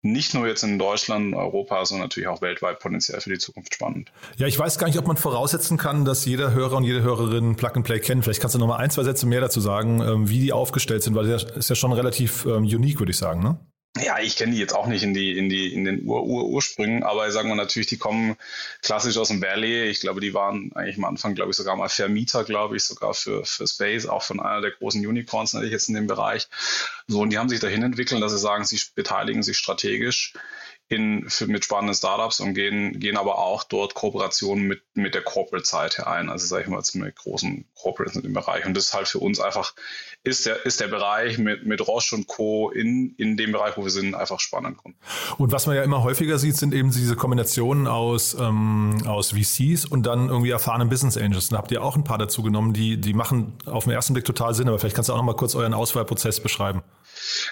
nicht 0.04 0.36
nur 0.36 0.46
jetzt 0.46 0.62
in 0.64 0.78
Deutschland, 0.78 1.34
Europa, 1.34 1.84
sondern 1.86 2.06
natürlich 2.06 2.30
auch 2.30 2.44
weltweit 2.44 2.78
potenziell 2.78 3.20
für 3.20 3.32
die 3.32 3.40
Zukunft 3.40 3.74
spannend. 3.74 4.12
Ja, 4.38 4.46
ich 4.46 4.60
weiß 4.60 4.78
gar 4.78 4.86
nicht, 4.86 5.00
ob 5.00 5.08
man 5.08 5.18
voraussetzen 5.18 5.80
kann, 5.80 6.06
dass 6.06 6.24
jeder 6.24 6.54
Hörer 6.54 6.78
und 6.78 6.84
jede 6.84 7.02
Hörerin 7.02 7.56
Plug 7.56 7.72
and 7.74 7.84
Play 7.84 8.00
kennt. 8.00 8.24
Vielleicht 8.24 8.42
kannst 8.42 8.54
du 8.54 8.60
noch 8.60 8.68
mal 8.68 8.78
ein, 8.78 8.92
zwei 8.92 9.02
Sätze 9.02 9.26
mehr 9.26 9.42
dazu 9.42 9.60
sagen, 9.60 10.02
ähm, 10.02 10.30
wie 10.30 10.40
die 10.40 10.54
aufgestellt 10.54 11.02
sind, 11.02 11.16
weil 11.16 11.26
das 11.26 11.46
ist 11.46 11.70
ja 11.70 11.76
schon 11.76 11.94
relativ 11.94 12.46
ähm, 12.46 12.66
unique, 12.66 13.00
würde 13.00 13.10
ich 13.10 13.18
sagen, 13.18 13.42
ne? 13.42 13.58
Ja, 13.98 14.20
ich 14.20 14.36
kenne 14.36 14.52
die 14.52 14.60
jetzt 14.60 14.76
auch 14.76 14.88
nicht 14.88 15.04
in 15.04 15.14
die 15.14 15.38
in 15.38 15.48
die 15.48 15.74
in 15.74 15.86
den 15.86 16.06
Ur 16.06 16.20
-Ur 16.22 16.50
Ursprüngen, 16.50 17.04
aber 17.04 17.32
sagen 17.32 17.48
wir 17.48 17.56
natürlich, 17.56 17.88
die 17.88 17.98
kommen 17.98 18.36
klassisch 18.82 19.18
aus 19.18 19.30
dem 19.30 19.42
Valley. 19.42 19.84
Ich 19.86 20.02
glaube, 20.02 20.20
die 20.20 20.34
waren 20.34 20.74
eigentlich 20.74 20.98
am 20.98 21.06
Anfang, 21.06 21.34
glaube 21.34 21.52
ich, 21.52 21.58
sogar 21.58 21.78
mal 21.78 21.88
Vermieter, 21.88 22.44
glaube 22.44 22.76
ich, 22.76 22.84
sogar 22.84 23.14
für 23.14 23.46
für 23.46 23.66
Space, 23.66 24.06
auch 24.06 24.22
von 24.22 24.42
einer 24.42 24.60
der 24.60 24.72
großen 24.72 25.06
Unicorns 25.06 25.54
natürlich 25.54 25.72
jetzt 25.72 25.88
in 25.88 25.96
dem 25.96 26.08
Bereich. 26.08 26.50
So 27.08 27.22
und 27.22 27.30
die 27.30 27.38
haben 27.38 27.48
sich 27.48 27.62
dahin 27.62 27.84
entwickelt, 27.84 28.22
dass 28.22 28.34
sie 28.34 28.38
sagen, 28.38 28.66
sie 28.66 28.82
beteiligen 28.96 29.44
sich 29.44 29.58
strategisch 29.58 30.34
in, 30.88 31.28
für, 31.30 31.48
mit 31.48 31.66
spannenden 31.66 31.96
Startups 31.96 32.40
und 32.40 32.54
gehen, 32.54 33.00
gehen 33.00 33.18
aber 33.18 33.40
auch 33.40 33.64
dort 33.64 33.96
Kooperationen 33.96 34.68
mit, 34.68 34.84
mit 34.94 35.16
der 35.16 35.24
Corporate-Seite 35.24 36.06
ein. 36.06 36.30
Also 36.30 36.46
sage 36.46 36.64
ich 36.64 36.70
mal 36.70 36.84
mit 36.94 37.16
großen 37.16 37.66
Corporates 37.74 38.18
in 38.18 38.22
dem 38.22 38.34
Bereich. 38.34 38.66
Und 38.66 38.76
das 38.78 38.86
ist 38.86 38.94
halt 38.94 39.08
für 39.08 39.18
uns 39.18 39.40
einfach, 39.40 39.74
ist 40.24 40.46
der, 40.46 40.64
ist 40.66 40.80
der 40.82 40.88
Bereich 40.88 41.40
mit, 41.40 41.66
mit 41.66 41.86
Roche 41.88 42.16
und 42.16 42.28
Co. 42.28 42.70
in, 42.70 43.16
in 43.18 43.36
dem 43.36 43.52
Bereich, 43.52 43.78
wo 43.78 43.84
wir 43.84 43.90
sind, 43.90 44.14
einfach 44.14 44.40
spannend. 44.40 44.78
Und 45.38 45.52
was 45.52 45.66
man 45.66 45.76
ja 45.76 45.82
immer 45.82 46.04
häufiger 46.04 46.38
sieht, 46.38 46.56
sind 46.56 46.74
eben 46.74 46.92
diese 46.92 47.16
Kombinationen 47.16 47.88
aus, 47.88 48.36
ähm, 48.40 48.98
aus 49.08 49.32
VCs 49.32 49.86
und 49.86 50.06
dann 50.06 50.30
irgendwie 50.30 50.52
erfahrenen 50.52 50.90
Business 50.90 51.18
Angels. 51.18 51.50
Da 51.50 51.58
habt 51.58 51.72
ihr 51.72 51.84
auch 51.84 51.96
ein 51.96 52.04
paar 52.04 52.20
dazu 52.20 52.44
genommen, 52.44 52.74
die, 52.74 53.02
die 53.02 53.14
machen 53.14 53.58
auf 53.66 53.86
den 53.86 53.94
ersten 53.94 54.14
Blick 54.14 54.26
total 54.26 54.54
Sinn, 54.54 54.68
aber 54.68 54.78
vielleicht 54.78 54.96
kannst 54.96 55.10
du 55.10 55.14
auch 55.14 55.18
noch 55.18 55.24
mal 55.24 55.36
kurz 55.36 55.56
euren 55.56 55.74
Auswahlprozess 55.74 56.42
beschreiben. 56.42 56.84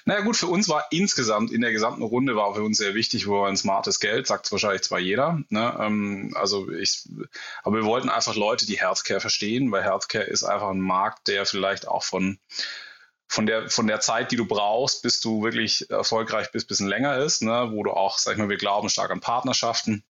Naja 0.06 0.22
gut, 0.22 0.38
für 0.38 0.48
uns 0.48 0.70
war 0.70 0.86
insgesamt 0.92 1.51
in 1.51 1.62
der 1.62 1.72
gesamten 1.72 2.03
Runde 2.03 2.36
war 2.36 2.53
für 2.56 2.63
uns 2.63 2.77
sehr 2.77 2.94
wichtig, 2.94 3.27
wo 3.27 3.44
ein 3.44 3.58
smartes 3.58 4.00
Geld, 4.00 4.27
sagt 4.27 4.51
wahrscheinlich 4.51 4.84
zwar 4.84 5.00
jeder. 5.00 5.42
Ne? 5.50 5.77
Ähm, 5.80 6.34
also 6.36 6.70
ich, 6.72 7.08
aber 7.63 7.77
wir 7.77 7.86
wollten 7.86 8.10
einfach 8.10 8.36
Leute, 8.36 8.65
die 8.65 8.80
Healthcare 8.80 9.20
verstehen, 9.20 9.72
weil 9.72 9.84
Healthcare 9.84 10.25
ist 10.25 10.44
einfach 10.44 10.70
ein 10.70 10.82
Markt, 10.82 11.27
der 11.27 11.46
vielleicht 11.46 11.88
auch 11.88 12.03
von 12.03 12.39
von 13.34 13.48
der, 13.48 13.68
von 13.68 13.88
der 13.88 14.00
Zeit, 14.00 14.32
die 14.32 14.36
du 14.36 14.46
brauchst, 14.46 15.01
bis 15.01 15.20
du 15.20 15.44
wirklich 15.44 15.89
erfolgreich 15.89 16.51
bist, 16.51 16.65
ein 16.65 16.68
bisschen 16.68 16.88
länger 16.88 17.18
ist, 17.18 17.42
ne? 17.42 17.70
wo 17.72 17.82
du 17.82 17.89
auch, 17.89 18.20
sag 18.20 18.34
ich 18.34 18.38
mal, 18.38 18.50
wir 18.50 18.58
glauben 18.58 18.89
stark 18.89 19.10
an 19.10 19.22
Partnerschaften. 19.22 20.03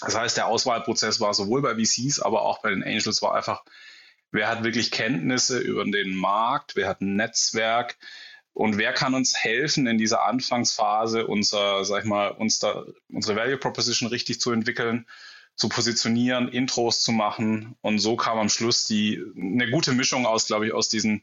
Das 0.00 0.16
heißt, 0.16 0.38
der 0.38 0.46
Auswahlprozess 0.46 1.20
war 1.20 1.34
sowohl 1.34 1.60
bei 1.60 1.74
VCs, 1.74 2.20
aber 2.20 2.42
auch 2.42 2.62
bei 2.62 2.70
den 2.70 2.82
Angels 2.82 3.20
war 3.20 3.34
einfach, 3.34 3.64
wer 4.30 4.48
hat 4.48 4.64
wirklich 4.64 4.90
Kenntnisse 4.90 5.58
über 5.58 5.84
den 5.84 6.16
Markt, 6.16 6.74
wer 6.74 6.88
hat 6.88 7.02
ein 7.02 7.16
Netzwerk, 7.16 7.98
Und 8.52 8.78
wer 8.78 8.92
kann 8.92 9.14
uns 9.14 9.36
helfen, 9.36 9.86
in 9.86 9.98
dieser 9.98 10.24
Anfangsphase 10.24 11.26
unser, 11.26 11.84
sag 11.84 12.02
ich 12.02 12.08
mal, 12.08 12.28
uns 12.28 12.58
da, 12.58 12.84
unsere 13.12 13.36
Value 13.36 13.56
Proposition 13.56 14.08
richtig 14.08 14.40
zu 14.40 14.52
entwickeln, 14.52 15.06
zu 15.56 15.68
positionieren, 15.68 16.48
Intros 16.48 17.02
zu 17.02 17.12
machen. 17.12 17.76
Und 17.80 17.98
so 17.98 18.16
kam 18.16 18.38
am 18.38 18.48
Schluss 18.48 18.86
die, 18.86 19.22
eine 19.36 19.70
gute 19.70 19.92
Mischung 19.92 20.26
aus, 20.26 20.46
glaube 20.46 20.66
ich, 20.66 20.72
aus 20.72 20.88
diesen, 20.88 21.22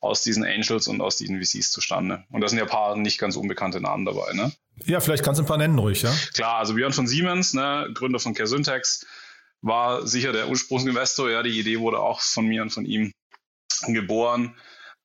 aus 0.00 0.22
diesen 0.22 0.44
Angels 0.44 0.88
und 0.88 1.00
aus 1.00 1.16
diesen 1.16 1.42
VCs 1.42 1.72
zustande. 1.72 2.24
Und 2.30 2.40
da 2.40 2.48
sind 2.48 2.58
ja 2.58 2.64
ein 2.64 2.70
paar 2.70 2.96
nicht 2.96 3.18
ganz 3.18 3.36
unbekannte 3.36 3.80
Namen 3.80 4.04
dabei, 4.04 4.32
ne? 4.32 4.52
Ja, 4.84 5.00
vielleicht 5.00 5.24
kannst 5.24 5.40
du 5.40 5.42
ein 5.44 5.48
paar 5.48 5.58
nennen 5.58 5.78
ruhig, 5.78 6.02
ja? 6.02 6.14
Klar, 6.34 6.58
also 6.58 6.74
Björn 6.74 6.92
von 6.92 7.08
Siemens, 7.08 7.52
ne, 7.54 7.90
Gründer 7.94 8.20
von 8.20 8.34
CareSyntax, 8.34 9.06
war 9.60 10.06
sicher 10.06 10.32
der 10.32 10.48
Ursprungsinvestor. 10.48 11.30
Ja, 11.30 11.42
die 11.42 11.58
Idee 11.58 11.80
wurde 11.80 11.98
auch 11.98 12.20
von 12.20 12.46
mir 12.46 12.62
und 12.62 12.70
von 12.70 12.84
ihm 12.84 13.12
geboren. 13.86 14.54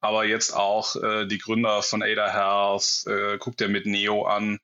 Aber 0.03 0.25
jetzt 0.25 0.53
auch 0.53 0.98
äh, 0.98 1.25
die 1.25 1.38
Gründer 1.38 1.81
von 1.81 2.03
Ada 2.03 2.29
Health, 2.29 3.05
äh, 3.07 3.38
guckt 3.38 3.62
er 3.62 3.69
mit 3.69 3.86
Neo 3.86 4.25
an. 4.25 4.60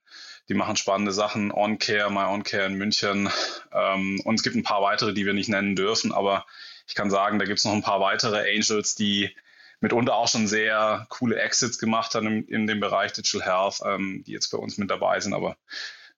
Die 0.49 0.53
machen 0.53 0.75
spannende 0.75 1.13
Sachen. 1.13 1.53
OnCare, 1.53 2.11
My 2.11 2.25
OnCare 2.25 2.65
in 2.65 2.73
München. 2.73 3.29
Ähm, 3.71 4.19
und 4.25 4.35
es 4.35 4.43
gibt 4.43 4.57
ein 4.57 4.63
paar 4.63 4.81
weitere, 4.81 5.13
die 5.13 5.25
wir 5.25 5.33
nicht 5.33 5.47
nennen 5.47 5.77
dürfen. 5.77 6.11
Aber 6.11 6.45
ich 6.87 6.93
kann 6.93 7.09
sagen, 7.09 7.39
da 7.39 7.45
gibt 7.45 7.59
es 7.59 7.63
noch 7.63 7.71
ein 7.71 7.83
paar 7.83 8.01
weitere 8.01 8.53
Angels, 8.53 8.95
die 8.95 9.33
mitunter 9.79 10.15
auch 10.15 10.27
schon 10.27 10.45
sehr 10.45 11.05
coole 11.07 11.37
Exits 11.37 11.79
gemacht 11.79 12.15
haben 12.15 12.27
in, 12.27 12.43
in 12.49 12.67
dem 12.67 12.81
Bereich 12.81 13.13
Digital 13.13 13.47
Health, 13.47 13.79
ähm, 13.85 14.25
die 14.27 14.33
jetzt 14.33 14.49
bei 14.49 14.57
uns 14.57 14.77
mit 14.77 14.91
dabei 14.91 15.21
sind. 15.21 15.33
Aber 15.33 15.55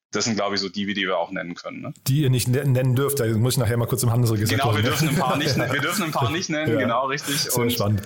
das 0.09 0.25
sind, 0.25 0.35
glaube 0.35 0.55
ich, 0.55 0.61
so 0.61 0.67
die, 0.67 0.91
die 0.95 1.05
wir 1.05 1.19
auch 1.19 1.29
nennen 1.29 1.53
können. 1.53 1.81
Ne? 1.81 1.93
Die 2.07 2.21
ihr 2.21 2.31
nicht 2.31 2.47
nennen 2.47 2.95
dürft, 2.95 3.19
da 3.19 3.27
muss 3.27 3.53
ich 3.53 3.59
nachher 3.59 3.77
mal 3.77 3.85
kurz 3.85 4.01
im 4.01 4.11
Handelsregister 4.11 4.55
Genau, 4.55 4.75
wir 4.75 4.81
dürfen, 4.81 5.09
ein 5.09 5.15
paar 5.15 5.37
nicht, 5.37 5.55
wir 5.55 5.79
dürfen 5.79 6.05
ein 6.05 6.11
paar 6.11 6.31
nicht 6.31 6.49
nennen, 6.49 6.73
ja. 6.73 6.79
genau, 6.79 7.05
richtig. 7.05 7.39
Sehr 7.39 7.55
Und 7.61 7.71
spannend. 7.71 8.01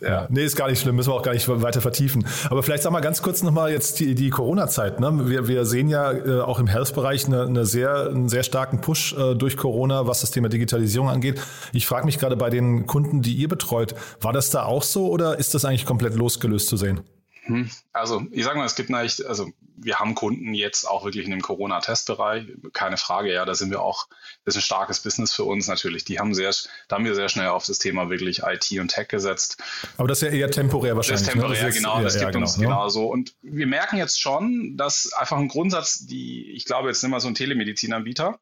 Ja. 0.00 0.26
Nee, 0.28 0.44
ist 0.44 0.56
gar 0.56 0.68
nicht 0.68 0.80
schlimm, 0.80 0.96
müssen 0.96 1.10
wir 1.10 1.14
auch 1.14 1.22
gar 1.22 1.32
nicht 1.32 1.48
weiter 1.48 1.80
vertiefen. 1.80 2.26
Aber 2.50 2.62
vielleicht 2.62 2.82
sag 2.82 2.92
mal 2.92 3.00
ganz 3.00 3.22
kurz 3.22 3.42
nochmal 3.42 3.70
jetzt 3.70 3.98
die, 4.00 4.14
die 4.14 4.30
Corona-Zeit. 4.30 5.00
Ne? 5.00 5.28
Wir, 5.28 5.48
wir 5.48 5.64
sehen 5.64 5.88
ja 5.88 6.12
äh, 6.12 6.40
auch 6.40 6.58
im 6.58 6.66
Health-Bereich 6.66 7.26
eine, 7.26 7.42
eine 7.42 7.64
sehr, 7.64 8.06
einen 8.08 8.28
sehr 8.28 8.42
starken 8.42 8.80
Push 8.80 9.14
äh, 9.14 9.34
durch 9.34 9.56
Corona, 9.56 10.06
was 10.06 10.20
das 10.20 10.30
Thema 10.30 10.48
Digitalisierung 10.48 11.08
angeht. 11.08 11.40
Ich 11.72 11.86
frage 11.86 12.06
mich 12.06 12.18
gerade 12.18 12.36
bei 12.36 12.50
den 12.50 12.86
Kunden, 12.86 13.22
die 13.22 13.34
ihr 13.34 13.48
betreut, 13.48 13.94
war 14.20 14.32
das 14.32 14.50
da 14.50 14.64
auch 14.64 14.82
so 14.82 15.08
oder 15.08 15.38
ist 15.38 15.54
das 15.54 15.64
eigentlich 15.64 15.86
komplett 15.86 16.14
losgelöst 16.14 16.68
zu 16.68 16.76
sehen? 16.76 17.00
Hm. 17.46 17.70
Also 17.92 18.26
ich 18.32 18.44
sage 18.44 18.58
mal, 18.58 18.64
es 18.64 18.74
gibt 18.74 18.90
natürlich, 18.90 19.26
also 19.28 19.50
wir 19.76 19.98
haben 19.98 20.14
Kunden 20.14 20.54
jetzt 20.54 20.88
auch 20.88 21.04
wirklich 21.04 21.24
in 21.24 21.30
dem 21.30 21.42
Corona-Testbereich, 21.42 22.46
keine 22.72 22.96
Frage, 22.96 23.32
ja, 23.32 23.44
da 23.44 23.54
sind 23.54 23.70
wir 23.70 23.82
auch, 23.82 24.08
das 24.44 24.56
ist 24.56 24.62
ein 24.62 24.64
starkes 24.64 25.00
Business 25.00 25.32
für 25.32 25.44
uns 25.44 25.68
natürlich. 25.68 26.04
Die 26.04 26.18
haben 26.18 26.34
sehr, 26.34 26.52
da 26.88 26.96
haben 26.96 27.04
wir 27.04 27.14
sehr 27.14 27.28
schnell 27.28 27.48
auf 27.48 27.66
das 27.66 27.78
Thema 27.78 28.10
wirklich 28.10 28.42
IT 28.42 28.70
und 28.80 28.88
Tech 28.88 29.08
gesetzt. 29.08 29.62
Aber 29.96 30.08
das 30.08 30.22
ist 30.22 30.32
ja 30.32 30.36
eher 30.36 30.50
temporär 30.50 30.96
wahrscheinlich. 30.96 31.20
Das 31.20 31.28
ist 31.28 31.32
temporär, 31.32 31.60
ne? 31.60 31.66
das 31.66 31.74
ist, 31.76 31.82
genau, 31.82 32.02
das 32.02 32.14
ja, 32.14 32.20
gibt 32.20 32.34
ja, 32.34 32.40
uns 32.40 32.56
genau, 32.56 32.68
genau 32.68 32.88
so. 32.88 33.06
Und 33.06 33.34
wir 33.42 33.66
merken 33.66 33.96
jetzt 33.96 34.20
schon, 34.20 34.76
dass 34.76 35.12
einfach 35.12 35.38
ein 35.38 35.48
Grundsatz, 35.48 36.06
die, 36.06 36.50
ich 36.52 36.64
glaube, 36.64 36.88
jetzt 36.88 37.02
nehmen 37.02 37.14
wir 37.14 37.20
so 37.20 37.28
einen 37.28 37.36
Telemedizinanbieter, 37.36 38.40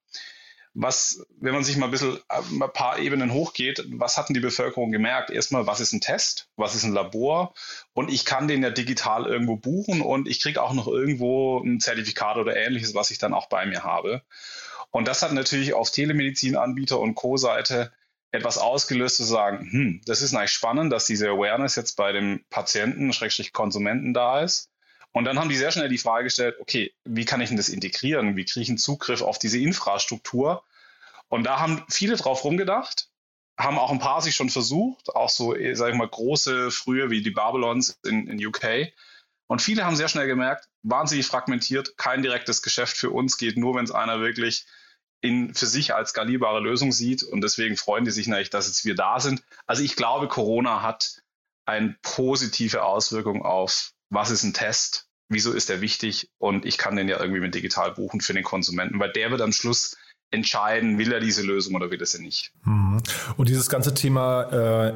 was, 0.75 1.25
wenn 1.41 1.55
man 1.55 1.63
sich 1.63 1.77
mal 1.77 1.87
ein 1.87 1.93
bisschen 1.93 2.19
äh, 2.29 2.41
ein 2.53 2.73
paar 2.73 2.99
Ebenen 2.99 3.33
hochgeht, 3.33 3.85
was 3.93 4.19
hat 4.19 4.29
denn 4.29 4.35
die 4.35 4.41
Bevölkerung 4.41 4.91
gemerkt? 4.91 5.31
Erstmal, 5.31 5.67
was 5.67 5.81
ist 5.81 5.93
ein 5.93 6.01
Test? 6.01 6.49
Was 6.57 6.75
ist 6.75 6.83
ein 6.83 6.93
Labor? 6.93 7.55
Und 7.93 8.11
ich 8.11 8.25
kann 8.25 8.49
den 8.49 8.63
ja 8.63 8.71
digital 8.71 9.27
irgendwo 9.27 9.57
buchen 9.57 10.03
und 10.03 10.29
ich 10.29 10.43
kriege 10.43 10.61
auch 10.61 10.73
noch 10.73 10.89
irgendwo 10.89 11.61
ein 11.61 11.79
Zertifikat 11.79 12.37
oder 12.37 12.57
ähnliches, 12.57 12.95
was 12.95 13.11
ich 13.11 13.19
dann 13.19 13.35
auch 13.35 13.49
bei 13.49 13.67
mir 13.67 13.85
habe. 13.85 14.23
Und 14.91 15.09
das 15.09 15.23
hat 15.23 15.33
natürlich 15.33 15.75
auf 15.75 15.91
Telemedizinanbieter 15.91 16.99
und 16.99 17.15
Co-Seite 17.15 17.93
etwas 18.33 18.59
ausgelöst 18.59 19.17
zu 19.17 19.25
sagen, 19.25 19.69
hm, 19.71 20.01
das 20.07 20.23
ist 20.23 20.35
eigentlich 20.35 20.51
spannend, 20.51 20.93
dass 20.93 21.07
diese 21.07 21.29
Awareness 21.29 21.77
jetzt 21.77 21.97
bei 21.97 22.11
dem 22.11 22.45
Patienten, 22.51 23.13
Schrägstrich 23.13 23.53
Konsumenten 23.53 24.13
da 24.13 24.41
ist. 24.41 24.71
Und 25.15 25.25
dann 25.25 25.39
haben 25.39 25.49
die 25.49 25.57
sehr 25.57 25.71
schnell 25.71 25.89
die 25.89 25.99
Frage 25.99 26.25
gestellt, 26.25 26.57
okay, 26.59 26.93
wie 27.05 27.25
kann 27.25 27.41
ich 27.41 27.49
denn 27.49 27.57
das 27.57 27.69
integrieren? 27.69 28.37
Wie 28.37 28.45
kriege 28.45 28.65
ich 28.65 28.69
einen 28.69 28.79
Zugriff 28.79 29.23
auf 29.23 29.39
diese 29.39 29.59
Infrastruktur? 29.61 30.65
Und 31.29 31.45
da 31.45 31.61
haben 31.61 31.85
viele 31.89 32.17
drauf 32.17 32.43
rumgedacht, 32.43 33.11
haben 33.57 33.79
auch 33.79 33.93
ein 33.93 34.01
paar 34.01 34.21
sich 34.23 34.35
schon 34.35 34.51
versucht, 34.51 35.15
auch 35.15 35.31
so, 35.31 35.55
sage 35.75 35.93
ich 35.93 35.97
mal, 35.97 36.09
große, 36.09 36.73
frühe 36.73 37.11
wie 37.11 37.23
die 37.23 37.31
Babylons 37.31 37.97
in, 38.05 38.27
in 38.27 38.45
UK. 38.45 38.93
Und 39.47 39.63
viele 39.63 39.85
haben 39.85 39.95
sehr 39.95 40.09
schnell 40.09 40.27
gemerkt, 40.27 40.69
wahnsinnig 40.83 41.27
fragmentiert, 41.27 41.97
kein 41.97 42.23
direktes 42.23 42.61
Geschäft 42.61 42.97
für 42.97 43.11
uns 43.11 43.39
geht 43.39 43.57
nur, 43.57 43.77
wenn 43.77 43.85
es 43.85 43.93
einer 43.93 44.21
wirklich 44.21 44.67
in, 45.21 45.55
für 45.55 45.67
sich 45.67 45.95
als 45.95 46.11
skalierbare 46.11 46.59
Lösung 46.59 46.91
sieht. 46.91 47.23
Und 47.23 47.41
deswegen 47.41 47.77
freuen 47.77 48.05
die 48.05 48.11
sich 48.11 48.27
natürlich, 48.27 48.51
dass 48.51 48.67
jetzt 48.67 48.85
wir 48.85 48.97
da 48.97 49.21
sind. 49.21 49.45
Also 49.67 49.85
ich 49.85 49.95
glaube, 49.95 50.27
Corona 50.27 50.83
hat 50.83 51.23
eine 51.67 51.97
positive 52.03 52.83
Auswirkung 52.83 53.43
auf 53.43 53.95
was 54.15 54.31
ist 54.31 54.45
ein 54.45 54.55
Test, 54.55 55.07
wieso 55.29 55.53
ist 55.53 55.69
der 55.69 55.81
wichtig 55.81 56.29
und 56.39 56.65
ich 56.65 56.79
kann 56.79 56.97
den 56.97 57.09
ja 57.09 57.21
irgendwie 57.21 57.41
mit 57.41 57.55
digital 57.55 57.93
buchen 57.93 58.21
für 58.21 58.35
den 58.35 58.45
Konsumenten, 58.45 58.99
weil 59.01 59.13
der 59.13 59.31
wird 59.31 59.43
am 59.43 59.53
Schluss 59.53 59.97
entscheiden, 60.31 60.99
will 60.99 61.13
er 61.13 61.21
diese 61.21 61.43
Lösung 61.43 61.75
oder 61.75 61.91
will 61.91 62.01
er 62.01 62.07
sie 62.07 62.21
nicht. 62.21 62.53
Mhm. 62.65 63.01
Und 63.37 63.49
dieses 63.49 63.69
ganze 63.69 63.95
Thema 63.95 64.43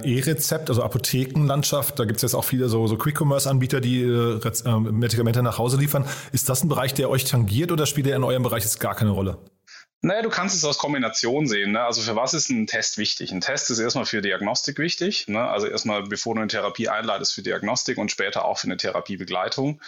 äh, 0.02 0.18
E-Rezept, 0.18 0.68
also 0.68 0.82
Apothekenlandschaft, 0.82 1.98
da 1.98 2.04
gibt 2.04 2.16
es 2.16 2.22
jetzt 2.22 2.34
auch 2.34 2.44
viele 2.44 2.68
so, 2.68 2.86
so 2.86 2.96
Quick-Commerce-Anbieter, 2.96 3.80
die 3.80 4.02
äh, 4.02 4.40
äh, 4.40 4.80
Medikamente 4.80 5.42
nach 5.42 5.58
Hause 5.58 5.78
liefern. 5.78 6.04
Ist 6.32 6.48
das 6.48 6.62
ein 6.64 6.68
Bereich, 6.68 6.94
der 6.94 7.08
euch 7.08 7.24
tangiert 7.24 7.72
oder 7.72 7.86
spielt 7.86 8.06
er 8.08 8.16
in 8.16 8.24
eurem 8.24 8.42
Bereich 8.42 8.64
jetzt 8.64 8.80
gar 8.80 8.94
keine 8.94 9.10
Rolle? 9.10 9.38
Naja, 10.00 10.22
du 10.22 10.28
kannst 10.28 10.54
es 10.54 10.64
aus 10.64 10.78
Kombination 10.78 11.48
sehen. 11.48 11.72
Ne? 11.72 11.82
Also 11.82 12.02
für 12.02 12.14
was 12.14 12.32
ist 12.32 12.50
ein 12.50 12.68
Test 12.68 12.98
wichtig? 12.98 13.32
Ein 13.32 13.40
Test 13.40 13.68
ist 13.70 13.80
erstmal 13.80 14.04
für 14.04 14.22
Diagnostik 14.22 14.78
wichtig. 14.78 15.26
Ne? 15.26 15.40
Also 15.40 15.66
erstmal, 15.66 16.04
bevor 16.04 16.34
du 16.34 16.40
eine 16.40 16.48
Therapie 16.48 16.88
einleitest, 16.88 17.34
für 17.34 17.42
Diagnostik 17.42 17.98
und 17.98 18.10
später 18.10 18.44
auch 18.44 18.58
für 18.58 18.68
eine 18.68 18.76
Therapiebegleitung. 18.76 19.80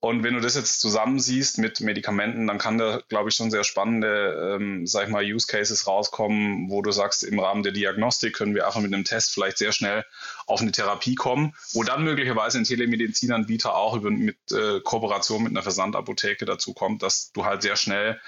Und 0.00 0.22
wenn 0.22 0.34
du 0.34 0.40
das 0.40 0.54
jetzt 0.54 0.80
zusammensiehst 0.80 1.58
mit 1.58 1.80
Medikamenten, 1.80 2.46
dann 2.46 2.58
kann 2.58 2.76
da, 2.76 3.00
glaube 3.08 3.30
ich, 3.30 3.34
schon 3.34 3.50
sehr 3.50 3.64
spannende, 3.64 4.54
ähm, 4.54 4.86
sag 4.86 5.04
ich 5.04 5.08
mal, 5.08 5.24
Use 5.24 5.46
Cases 5.46 5.86
rauskommen, 5.86 6.70
wo 6.70 6.82
du 6.82 6.92
sagst, 6.92 7.24
im 7.24 7.38
Rahmen 7.38 7.62
der 7.62 7.72
Diagnostik 7.72 8.34
können 8.36 8.54
wir 8.54 8.66
einfach 8.66 8.80
mit 8.80 8.92
einem 8.92 9.04
Test 9.04 9.32
vielleicht 9.32 9.56
sehr 9.56 9.72
schnell 9.72 10.04
auf 10.46 10.60
eine 10.60 10.70
Therapie 10.70 11.14
kommen, 11.14 11.54
wo 11.72 11.82
dann 11.82 12.04
möglicherweise 12.04 12.58
ein 12.58 12.64
Telemedizinanbieter 12.64 13.74
auch 13.74 13.96
über, 13.96 14.10
mit 14.10 14.36
äh, 14.52 14.80
Kooperation 14.80 15.42
mit 15.42 15.52
einer 15.52 15.62
Versandapotheke 15.62 16.44
dazu 16.44 16.74
kommt, 16.74 17.02
dass 17.02 17.32
du 17.32 17.46
halt 17.46 17.62
sehr 17.62 17.76
schnell 17.76 18.20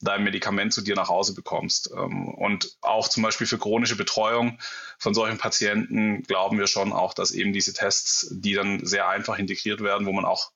dein 0.00 0.24
Medikament 0.24 0.74
zu 0.74 0.82
dir 0.82 0.94
nach 0.94 1.08
Hause 1.08 1.34
bekommst. 1.34 1.90
Ähm, 1.96 2.28
und 2.28 2.76
auch 2.82 3.08
zum 3.08 3.22
Beispiel 3.22 3.46
für 3.46 3.58
chronische 3.58 3.96
Betreuung 3.96 4.58
von 4.98 5.14
solchen 5.14 5.38
Patienten 5.38 6.22
glauben 6.22 6.58
wir 6.58 6.66
schon 6.66 6.92
auch, 6.92 7.14
dass 7.14 7.32
eben 7.32 7.52
diese 7.52 7.72
Tests, 7.72 8.28
die 8.30 8.52
dann 8.52 8.84
sehr 8.84 9.08
einfach 9.08 9.38
integriert 9.38 9.80
werden, 9.80 10.06
wo 10.06 10.12
man 10.12 10.26
auch 10.26 10.52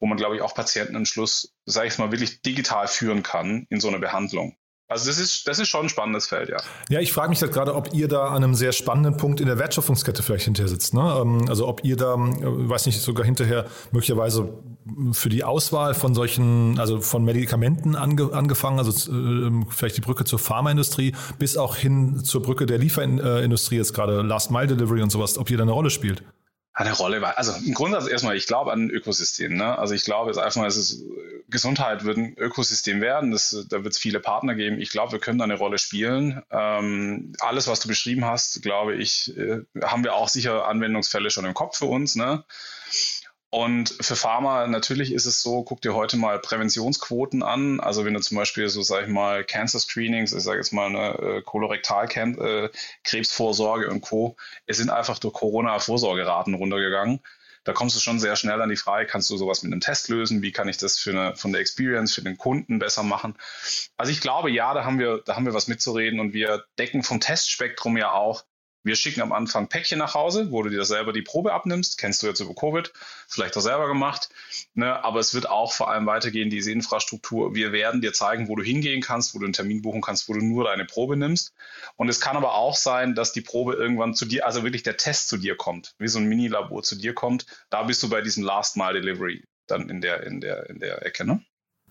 wo 0.00 0.06
man, 0.06 0.18
glaube 0.18 0.36
ich, 0.36 0.42
auch 0.42 0.54
Patienten 0.54 0.96
am 0.96 1.04
Schluss, 1.04 1.54
sage 1.64 1.88
ich 1.88 1.98
mal, 1.98 2.10
wirklich 2.12 2.42
digital 2.42 2.88
führen 2.88 3.22
kann 3.22 3.66
in 3.70 3.80
so 3.80 3.88
einer 3.88 3.98
Behandlung. 3.98 4.56
Also 4.88 5.08
das 5.08 5.18
ist, 5.18 5.48
das 5.48 5.58
ist 5.58 5.68
schon 5.68 5.86
ein 5.86 5.88
spannendes 5.88 6.28
Feld, 6.28 6.48
ja. 6.48 6.58
Ja, 6.88 7.00
ich 7.00 7.12
frage 7.12 7.30
mich 7.30 7.42
halt 7.42 7.52
gerade, 7.52 7.74
ob 7.74 7.92
ihr 7.92 8.06
da 8.06 8.28
an 8.28 8.44
einem 8.44 8.54
sehr 8.54 8.70
spannenden 8.70 9.16
Punkt 9.16 9.40
in 9.40 9.46
der 9.46 9.58
Wertschöpfungskette 9.58 10.22
vielleicht 10.22 10.44
hinterher 10.44 10.68
sitzt. 10.68 10.94
Ne? 10.94 11.18
Ähm, 11.20 11.46
also 11.48 11.66
ob 11.66 11.84
ihr 11.84 11.96
da, 11.96 12.14
äh, 12.14 12.68
weiß 12.68 12.86
nicht, 12.86 13.00
sogar 13.00 13.24
hinterher 13.24 13.66
möglicherweise 13.90 14.62
für 15.10 15.28
die 15.28 15.42
Auswahl 15.42 15.94
von 15.94 16.14
solchen, 16.14 16.78
also 16.78 17.00
von 17.00 17.24
Medikamenten 17.24 17.96
ange, 17.96 18.32
angefangen, 18.32 18.78
also 18.78 18.92
äh, 19.12 19.64
vielleicht 19.70 19.96
die 19.96 20.02
Brücke 20.02 20.24
zur 20.24 20.38
Pharmaindustrie, 20.38 21.16
bis 21.36 21.56
auch 21.56 21.74
hin 21.74 22.22
zur 22.22 22.42
Brücke 22.42 22.66
der 22.66 22.78
Lieferindustrie, 22.78 23.78
jetzt 23.78 23.92
gerade 23.92 24.22
Last 24.22 24.52
Mile 24.52 24.68
Delivery 24.68 25.02
und 25.02 25.10
sowas, 25.10 25.36
ob 25.36 25.50
ihr 25.50 25.56
da 25.56 25.64
eine 25.64 25.72
Rolle 25.72 25.90
spielt 25.90 26.22
eine 26.76 26.92
Rolle. 26.92 27.36
Also 27.38 27.52
im 27.52 27.72
Grundsatz 27.72 28.06
erstmal, 28.06 28.36
ich 28.36 28.46
glaube 28.46 28.70
an 28.70 28.84
ein 28.84 28.90
Ökosystem. 28.90 29.56
Ne? 29.56 29.78
Also 29.78 29.94
ich 29.94 30.04
glaube 30.04 30.30
jetzt 30.30 30.36
einfach 30.36 30.60
mal, 30.60 30.68
es 30.68 30.76
ist, 30.76 31.02
Gesundheit 31.48 32.04
wird 32.04 32.18
ein 32.18 32.36
Ökosystem 32.36 33.00
werden. 33.00 33.30
Das, 33.30 33.66
da 33.70 33.82
wird 33.82 33.94
es 33.94 33.98
viele 33.98 34.20
Partner 34.20 34.54
geben. 34.54 34.78
Ich 34.78 34.90
glaube, 34.90 35.12
wir 35.12 35.18
können 35.18 35.38
da 35.38 35.44
eine 35.44 35.56
Rolle 35.56 35.78
spielen. 35.78 36.42
Ähm, 36.50 37.32
alles, 37.40 37.66
was 37.66 37.80
du 37.80 37.88
beschrieben 37.88 38.26
hast, 38.26 38.60
glaube 38.60 38.94
ich, 38.94 39.34
äh, 39.38 39.62
haben 39.82 40.04
wir 40.04 40.14
auch 40.14 40.28
sicher 40.28 40.68
Anwendungsfälle 40.68 41.30
schon 41.30 41.46
im 41.46 41.54
Kopf 41.54 41.78
für 41.78 41.86
uns. 41.86 42.14
Ne? 42.14 42.44
Und 43.50 43.94
für 44.00 44.16
Pharma 44.16 44.66
natürlich 44.66 45.12
ist 45.12 45.26
es 45.26 45.40
so, 45.40 45.62
guck 45.62 45.80
dir 45.80 45.94
heute 45.94 46.16
mal 46.16 46.40
Präventionsquoten 46.40 47.44
an. 47.44 47.78
Also 47.80 48.04
wenn 48.04 48.14
du 48.14 48.20
zum 48.20 48.36
Beispiel 48.36 48.68
so, 48.68 48.82
sag 48.82 49.04
ich 49.04 49.08
mal, 49.08 49.44
Cancer 49.44 49.78
Screenings, 49.78 50.32
ich 50.32 50.42
sage 50.42 50.58
jetzt 50.58 50.72
mal 50.72 50.86
eine 50.86 51.16
äh, 51.18 51.42
Kolorektalkrebsvorsorge 51.42 53.86
äh, 53.86 53.88
und 53.88 54.00
Co. 54.00 54.36
Es 54.66 54.78
sind 54.78 54.90
einfach 54.90 55.20
durch 55.20 55.34
Corona 55.34 55.78
Vorsorgeraten 55.78 56.54
runtergegangen. 56.54 57.20
Da 57.62 57.72
kommst 57.72 57.94
du 57.96 58.00
schon 58.00 58.18
sehr 58.20 58.36
schnell 58.36 58.60
an 58.62 58.68
die 58.68 58.76
Frage, 58.76 59.06
kannst 59.06 59.28
du 59.28 59.36
sowas 59.36 59.64
mit 59.64 59.72
einem 59.72 59.80
Test 59.80 60.08
lösen? 60.08 60.40
Wie 60.40 60.52
kann 60.52 60.68
ich 60.68 60.76
das 60.76 60.98
für 60.98 61.10
eine, 61.10 61.34
von 61.34 61.50
der 61.52 61.60
Experience 61.60 62.14
für 62.14 62.22
den 62.22 62.38
Kunden 62.38 62.78
besser 62.78 63.02
machen? 63.02 63.34
Also 63.96 64.12
ich 64.12 64.20
glaube, 64.20 64.52
ja, 64.52 64.72
da 64.72 64.84
haben 64.84 65.00
wir, 65.00 65.20
da 65.24 65.34
haben 65.34 65.46
wir 65.46 65.54
was 65.54 65.66
mitzureden 65.66 66.20
und 66.20 66.32
wir 66.32 66.64
decken 66.78 67.02
vom 67.02 67.18
Testspektrum 67.20 67.96
ja 67.96 68.12
auch 68.12 68.44
Wir 68.86 68.94
schicken 68.94 69.20
am 69.20 69.32
Anfang 69.32 69.68
Päckchen 69.68 69.98
nach 69.98 70.14
Hause, 70.14 70.52
wo 70.52 70.62
du 70.62 70.70
dir 70.70 70.84
selber 70.84 71.12
die 71.12 71.22
Probe 71.22 71.52
abnimmst. 71.52 71.98
Kennst 71.98 72.22
du 72.22 72.28
jetzt 72.28 72.38
über 72.38 72.54
Covid, 72.54 72.92
vielleicht 73.26 73.56
auch 73.56 73.60
selber 73.60 73.88
gemacht. 73.88 74.28
Ne? 74.74 75.04
Aber 75.04 75.18
es 75.18 75.34
wird 75.34 75.48
auch 75.48 75.72
vor 75.72 75.90
allem 75.90 76.06
weitergehen, 76.06 76.50
diese 76.50 76.70
Infrastruktur. 76.70 77.52
Wir 77.56 77.72
werden 77.72 78.00
dir 78.00 78.12
zeigen, 78.12 78.48
wo 78.48 78.54
du 78.54 78.62
hingehen 78.62 79.02
kannst, 79.02 79.34
wo 79.34 79.40
du 79.40 79.44
einen 79.44 79.54
Termin 79.54 79.82
buchen 79.82 80.02
kannst, 80.02 80.28
wo 80.28 80.34
du 80.34 80.40
nur 80.40 80.62
deine 80.62 80.84
Probe 80.84 81.16
nimmst. 81.16 81.52
Und 81.96 82.08
es 82.08 82.20
kann 82.20 82.36
aber 82.36 82.54
auch 82.54 82.76
sein, 82.76 83.16
dass 83.16 83.32
die 83.32 83.40
Probe 83.40 83.74
irgendwann 83.74 84.14
zu 84.14 84.24
dir, 84.24 84.46
also 84.46 84.62
wirklich 84.62 84.84
der 84.84 84.96
Test 84.96 85.30
zu 85.30 85.36
dir 85.36 85.56
kommt, 85.56 85.96
wie 85.98 86.06
so 86.06 86.20
ein 86.20 86.26
Minilabor 86.26 86.84
zu 86.84 86.94
dir 86.94 87.12
kommt. 87.12 87.44
Da 87.70 87.82
bist 87.82 88.04
du 88.04 88.08
bei 88.08 88.20
diesem 88.20 88.44
Last 88.44 88.76
Mile 88.76 89.00
Delivery 89.00 89.42
dann 89.66 89.90
in 89.90 90.00
der, 90.00 90.22
in 90.22 90.40
der, 90.40 90.70
in 90.70 90.78
der 90.78 91.04
Ecke. 91.04 91.26
Ne? 91.26 91.44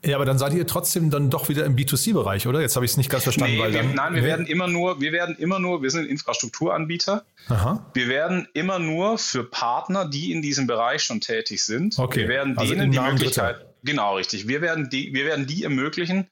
Ja, 0.06 0.18
aber 0.18 0.26
dann 0.26 0.38
seid 0.38 0.54
ihr 0.54 0.68
trotzdem 0.68 1.10
dann 1.10 1.30
doch 1.30 1.50
wieder 1.50 1.66
im 1.66 1.76
B2C-Bereich, 1.76 2.48
oder? 2.48 2.62
Jetzt 2.62 2.76
habe 2.76 2.86
ich 2.86 2.92
es 2.92 2.98
nicht 2.98 3.10
ganz 3.10 3.24
verstanden. 3.24 3.56
Nee, 3.56 3.62
weil 3.62 3.74
wir, 3.74 3.82
dann, 3.82 3.96
nein, 3.96 4.14
wir 4.14 4.22
nee. 4.22 4.28
werden 4.28 4.46
immer 4.46 4.68
nur, 4.68 5.02
wir 5.02 5.12
werden 5.12 5.36
immer 5.38 5.60
nur, 5.60 5.82
wir 5.82 5.90
sind 5.90 6.06
Infrastrukturanbieter. 6.06 7.26
Aha. 7.50 7.90
Wir 7.94 8.08
werden 8.08 8.48
immer 8.54 8.80
nur 8.80 9.18
für 9.18 9.44
Partner, 9.44 10.08
die 10.08 10.32
in 10.32 10.42
diesem 10.42 10.68
Bereich 10.68 11.04
schon 11.04 11.22
tätig 11.22 11.64
sind, 11.64 11.98
Okay, 11.98 12.22
wir 12.22 12.30
werden 12.30 12.58
also 12.58 12.74
denen 12.74 12.92
die 12.92 13.00
Möglichkeit, 13.00 13.66
genau 13.84 14.16
richtig, 14.16 14.48
wir 14.48 14.62
werden 14.62 14.90
die, 14.90 15.14
wir 15.14 15.26
werden 15.26 15.48
die 15.48 15.64
ermöglichen, 15.64 16.30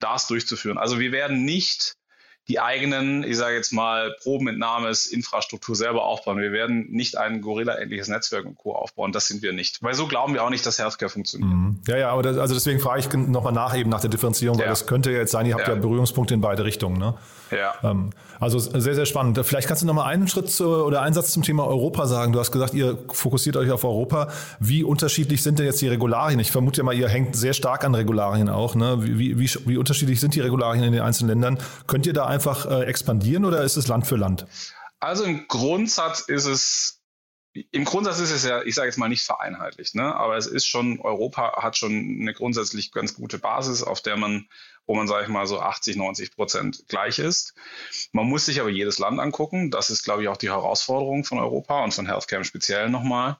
das 0.00 0.26
durchzuführen. 0.26 0.78
Also 0.78 0.98
wir 0.98 1.12
werden 1.12 1.44
nicht 1.44 1.97
die 2.48 2.60
eigenen, 2.60 3.24
ich 3.24 3.36
sage 3.36 3.56
jetzt 3.56 3.72
mal, 3.72 4.14
Probenentnahmes-Infrastruktur 4.22 5.76
selber 5.76 6.04
aufbauen. 6.04 6.38
Wir 6.38 6.52
werden 6.52 6.86
nicht 6.90 7.16
ein 7.18 7.40
Gorilla-ähnliches 7.42 8.08
Netzwerk 8.08 8.46
und 8.46 8.56
Co. 8.56 8.74
aufbauen. 8.74 9.12
Das 9.12 9.26
sind 9.26 9.42
wir 9.42 9.52
nicht. 9.52 9.82
Weil 9.82 9.94
so 9.94 10.06
glauben 10.06 10.34
wir 10.34 10.42
auch 10.44 10.50
nicht, 10.50 10.64
dass 10.64 10.78
Healthcare 10.78 11.10
funktioniert. 11.10 11.50
Mhm. 11.50 11.80
Ja, 11.86 11.96
ja, 11.98 12.10
aber 12.10 12.22
das, 12.22 12.38
also 12.38 12.54
deswegen 12.54 12.80
frage 12.80 13.00
ich 13.00 13.12
nochmal 13.12 13.52
nach 13.52 13.76
eben 13.76 13.90
nach 13.90 14.00
der 14.00 14.10
Differenzierung, 14.10 14.56
weil 14.58 14.64
Ja. 14.64 14.70
das 14.70 14.86
könnte 14.86 15.10
ja 15.10 15.18
jetzt 15.18 15.32
sein, 15.32 15.46
ihr 15.46 15.54
habt 15.54 15.68
ja, 15.68 15.74
Ja. 15.74 15.80
Berührungspunkte 15.80 16.34
in 16.34 16.40
beide 16.40 16.64
Richtungen. 16.64 16.98
Ne? 16.98 17.14
Ja. 17.50 17.74
Ähm, 17.82 18.10
also 18.40 18.58
sehr, 18.58 18.94
sehr 18.94 19.06
spannend. 19.06 19.38
Vielleicht 19.44 19.66
kannst 19.68 19.82
du 19.82 19.86
noch 19.86 19.94
mal 19.94 20.04
einen 20.06 20.28
Schritt 20.28 20.48
zu, 20.50 20.68
oder 20.68 21.02
einen 21.02 21.14
Satz 21.14 21.32
zum 21.32 21.42
Thema 21.42 21.66
Europa 21.66 22.06
sagen. 22.06 22.32
Du 22.32 22.38
hast 22.38 22.52
gesagt, 22.52 22.72
ihr 22.72 22.98
fokussiert 23.12 23.56
euch 23.56 23.70
auf 23.70 23.84
Europa. 23.84 24.28
Wie 24.60 24.84
unterschiedlich 24.84 25.42
sind 25.42 25.58
denn 25.58 25.66
jetzt 25.66 25.80
die 25.80 25.88
Regularien? 25.88 26.38
Ich 26.40 26.52
vermute 26.52 26.78
ja 26.78 26.84
mal, 26.84 26.94
ihr 26.94 27.08
hängt 27.08 27.36
sehr 27.36 27.52
stark 27.52 27.84
an 27.84 27.94
Regularien 27.94 28.48
auch. 28.48 28.74
Ne? 28.74 28.98
Wie, 29.02 29.18
wie, 29.18 29.38
wie, 29.38 29.50
wie 29.66 29.76
unterschiedlich 29.76 30.20
sind 30.20 30.34
die 30.34 30.40
Regularien 30.40 30.84
in 30.84 30.92
den 30.92 31.02
einzelnen 31.02 31.28
Ländern? 31.30 31.58
Könnt 31.86 32.06
ihr 32.06 32.12
da 32.12 32.26
einfach 32.26 32.37
äh, 32.46 32.84
expandieren 32.84 33.44
oder 33.44 33.62
ist 33.62 33.76
es 33.76 33.88
Land 33.88 34.06
für 34.06 34.16
Land? 34.16 34.46
Also 35.00 35.24
im 35.24 35.46
Grundsatz 35.46 36.20
ist 36.20 36.46
es, 36.46 37.02
im 37.52 37.84
Grundsatz 37.84 38.18
ist 38.18 38.30
es 38.30 38.44
ja, 38.44 38.62
ich 38.62 38.74
sage 38.74 38.88
jetzt 38.88 38.98
mal 38.98 39.08
nicht 39.08 39.22
vereinheitlicht, 39.22 39.94
ne? 39.94 40.14
aber 40.14 40.36
es 40.36 40.46
ist 40.46 40.66
schon, 40.66 41.00
Europa 41.00 41.62
hat 41.62 41.76
schon 41.76 41.92
eine 41.92 42.34
grundsätzlich 42.34 42.92
ganz 42.92 43.14
gute 43.14 43.38
Basis, 43.38 43.82
auf 43.82 44.00
der 44.00 44.16
man, 44.16 44.48
wo 44.86 44.94
man, 44.94 45.06
sage 45.06 45.24
ich 45.24 45.28
mal, 45.28 45.46
so 45.46 45.60
80, 45.60 45.96
90 45.96 46.34
Prozent 46.34 46.84
gleich 46.88 47.18
ist. 47.18 47.54
Man 48.12 48.26
muss 48.26 48.46
sich 48.46 48.60
aber 48.60 48.70
jedes 48.70 48.98
Land 48.98 49.20
angucken. 49.20 49.70
Das 49.70 49.90
ist, 49.90 50.02
glaube 50.02 50.22
ich, 50.22 50.28
auch 50.28 50.36
die 50.36 50.50
Herausforderung 50.50 51.24
von 51.24 51.38
Europa 51.38 51.84
und 51.84 51.92
von 51.92 52.06
Healthcare 52.06 52.40
im 52.40 52.44
Speziellen 52.44 52.90
nochmal. 52.90 53.36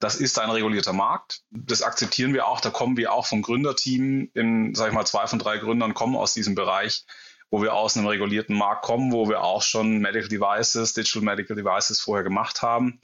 Das 0.00 0.16
ist 0.16 0.38
ein 0.38 0.50
regulierter 0.50 0.92
Markt. 0.92 1.42
Das 1.50 1.82
akzeptieren 1.82 2.34
wir 2.34 2.48
auch. 2.48 2.60
Da 2.60 2.70
kommen 2.70 2.96
wir 2.96 3.12
auch 3.12 3.26
vom 3.26 3.42
Gründerteam. 3.42 4.30
In, 4.34 4.74
sage 4.74 4.90
ich 4.90 4.94
mal, 4.94 5.06
zwei 5.06 5.26
von 5.26 5.38
drei 5.38 5.58
Gründern 5.58 5.94
kommen 5.94 6.16
aus 6.16 6.34
diesem 6.34 6.54
Bereich 6.54 7.04
wo 7.52 7.60
wir 7.60 7.74
aus 7.74 7.96
einem 7.96 8.06
regulierten 8.06 8.56
Markt 8.56 8.82
kommen, 8.82 9.12
wo 9.12 9.28
wir 9.28 9.42
auch 9.42 9.60
schon 9.62 9.98
Medical 9.98 10.28
Devices, 10.28 10.94
Digital 10.94 11.22
Medical 11.22 11.54
Devices 11.54 12.00
vorher 12.00 12.24
gemacht 12.24 12.62
haben. 12.62 12.98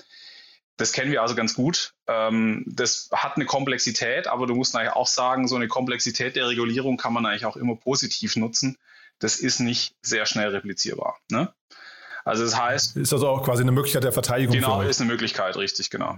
Das 0.79 0.93
kennen 0.93 1.13
wir 1.13 1.21
also 1.21 1.35
ganz 1.35 1.53
gut. 1.53 1.93
Ähm, 2.07 2.65
das 2.67 3.11
hat 3.13 3.37
eine 3.37 3.45
Komplexität, 3.45 4.27
aber 4.27 4.47
du 4.47 4.55
musst 4.55 4.75
eigentlich 4.75 4.95
auch 4.95 5.07
sagen, 5.07 5.49
so 5.49 5.57
eine 5.57 5.69
Komplexität 5.69 6.35
der 6.35 6.49
Regulierung 6.49 6.97
kann 6.97 7.13
man 7.13 7.27
eigentlich 7.27 7.45
auch 7.45 7.59
immer 7.59 7.77
positiv 7.77 8.37
nutzen. 8.37 8.79
Das 9.19 9.37
ist 9.37 9.61
nicht 9.61 9.95
sehr 10.01 10.25
schnell 10.25 10.49
replizierbar. 10.49 11.19
Ne? 11.31 11.53
Also 12.29 12.45
das 12.45 12.61
heißt, 12.61 12.97
Ist 12.99 13.15
also 13.15 13.27
auch 13.27 13.43
quasi 13.43 13.63
eine 13.63 13.73
Möglichkeit 13.73 14.05
der 14.05 14.13
Verteidigung 14.13 14.55
genau, 14.55 14.83
ist 14.83 15.01
eine 15.01 15.11
Möglichkeit, 15.11 15.57
richtig, 15.57 15.89
genau. 15.89 16.15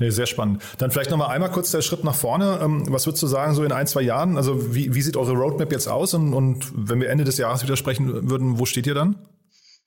Nee, 0.00 0.10
sehr 0.10 0.26
spannend. 0.26 0.60
Dann 0.78 0.90
vielleicht 0.90 1.10
noch 1.10 1.16
mal 1.16 1.28
einmal 1.28 1.48
kurz 1.52 1.70
der 1.70 1.80
Schritt 1.80 2.02
nach 2.02 2.16
vorne. 2.16 2.58
Ähm, 2.60 2.92
Was 2.92 3.06
würdest 3.06 3.22
du 3.22 3.28
sagen, 3.28 3.54
so 3.54 3.62
in 3.62 3.70
ein, 3.70 3.86
zwei 3.86 4.02
Jahren? 4.02 4.36
Also 4.36 4.74
wie, 4.74 4.96
wie 4.96 5.00
sieht 5.02 5.16
eure 5.16 5.34
Roadmap 5.34 5.70
jetzt 5.70 5.86
aus? 5.86 6.12
Und, 6.14 6.34
und 6.34 6.72
wenn 6.74 7.00
wir 7.00 7.08
Ende 7.08 7.22
des 7.22 7.38
Jahres 7.38 7.62
wieder 7.62 7.76
sprechen 7.76 8.28
würden, 8.28 8.58
wo 8.58 8.66
steht 8.66 8.88
ihr 8.88 8.94
dann? 8.94 9.14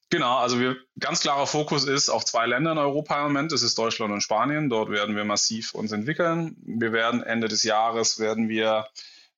Genau, 0.10 0.38
also 0.38 0.58
wir 0.58 0.78
ganz 1.02 1.20
klarer 1.20 1.48
Fokus 1.48 1.84
ist 1.84 2.08
auf 2.08 2.24
zwei 2.24 2.46
Länder 2.46 2.72
in 2.72 2.78
Europa 2.78 3.18
im 3.18 3.34
Moment. 3.34 3.52
Das 3.52 3.62
ist 3.62 3.78
Deutschland 3.78 4.14
und 4.14 4.22
Spanien. 4.22 4.70
Dort 4.70 4.90
werden 4.90 5.18
wir 5.18 5.26
massiv 5.26 5.74
uns 5.74 5.92
entwickeln. 5.92 6.56
Wir 6.66 6.94
werden 6.94 7.24
Ende 7.24 7.50
des 7.50 7.64
Jahres 7.64 8.20
werden 8.20 8.48
wir 8.48 8.86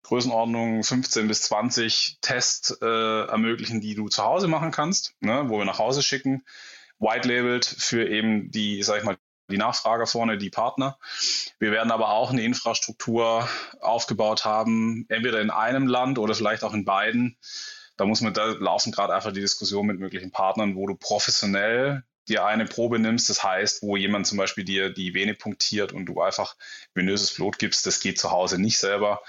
Größenordnung 0.03 0.83
15 0.83 1.27
bis 1.27 1.43
20 1.43 2.17
Tests 2.21 2.77
äh, 2.81 2.85
ermöglichen, 3.27 3.81
die 3.81 3.95
du 3.95 4.09
zu 4.09 4.23
Hause 4.23 4.47
machen 4.47 4.71
kannst, 4.71 5.15
ne, 5.19 5.45
wo 5.47 5.57
wir 5.57 5.65
nach 5.65 5.79
Hause 5.79 6.01
schicken, 6.01 6.43
white 6.99 7.27
labeled 7.27 7.65
für 7.65 8.07
eben 8.07 8.51
die, 8.51 8.81
sag 8.83 8.99
ich 8.99 9.03
mal, 9.03 9.17
die 9.49 9.57
Nachfrager 9.57 10.05
vorne, 10.05 10.37
die 10.37 10.49
Partner. 10.49 10.97
Wir 11.57 11.71
werden 11.71 11.91
aber 11.91 12.09
auch 12.09 12.31
eine 12.31 12.43
Infrastruktur 12.43 13.49
aufgebaut 13.81 14.45
haben, 14.45 15.05
entweder 15.09 15.41
in 15.41 15.49
einem 15.49 15.87
Land 15.87 16.19
oder 16.19 16.35
vielleicht 16.35 16.63
auch 16.63 16.73
in 16.73 16.85
beiden. 16.85 17.37
Da 17.97 18.05
muss 18.05 18.21
man, 18.21 18.33
da 18.33 18.45
laufen 18.45 18.91
gerade 18.91 19.13
einfach 19.13 19.33
die 19.33 19.41
Diskussion 19.41 19.87
mit 19.87 19.99
möglichen 19.99 20.31
Partnern, 20.31 20.75
wo 20.75 20.87
du 20.87 20.95
professionell 20.95 22.03
dir 22.29 22.45
eine 22.45 22.65
Probe 22.65 22.99
nimmst. 22.99 23.29
Das 23.29 23.43
heißt, 23.43 23.81
wo 23.81 23.97
jemand 23.97 24.27
zum 24.27 24.37
Beispiel 24.37 24.63
dir 24.63 24.89
die 24.91 25.13
Vene 25.13 25.33
punktiert 25.33 25.91
und 25.91 26.05
du 26.05 26.21
einfach 26.21 26.55
venöses 26.93 27.33
Blut 27.33 27.59
gibst. 27.59 27.85
Das 27.85 27.99
geht 27.99 28.19
zu 28.19 28.31
Hause 28.31 28.59
nicht 28.59 28.77
selber. 28.77 29.21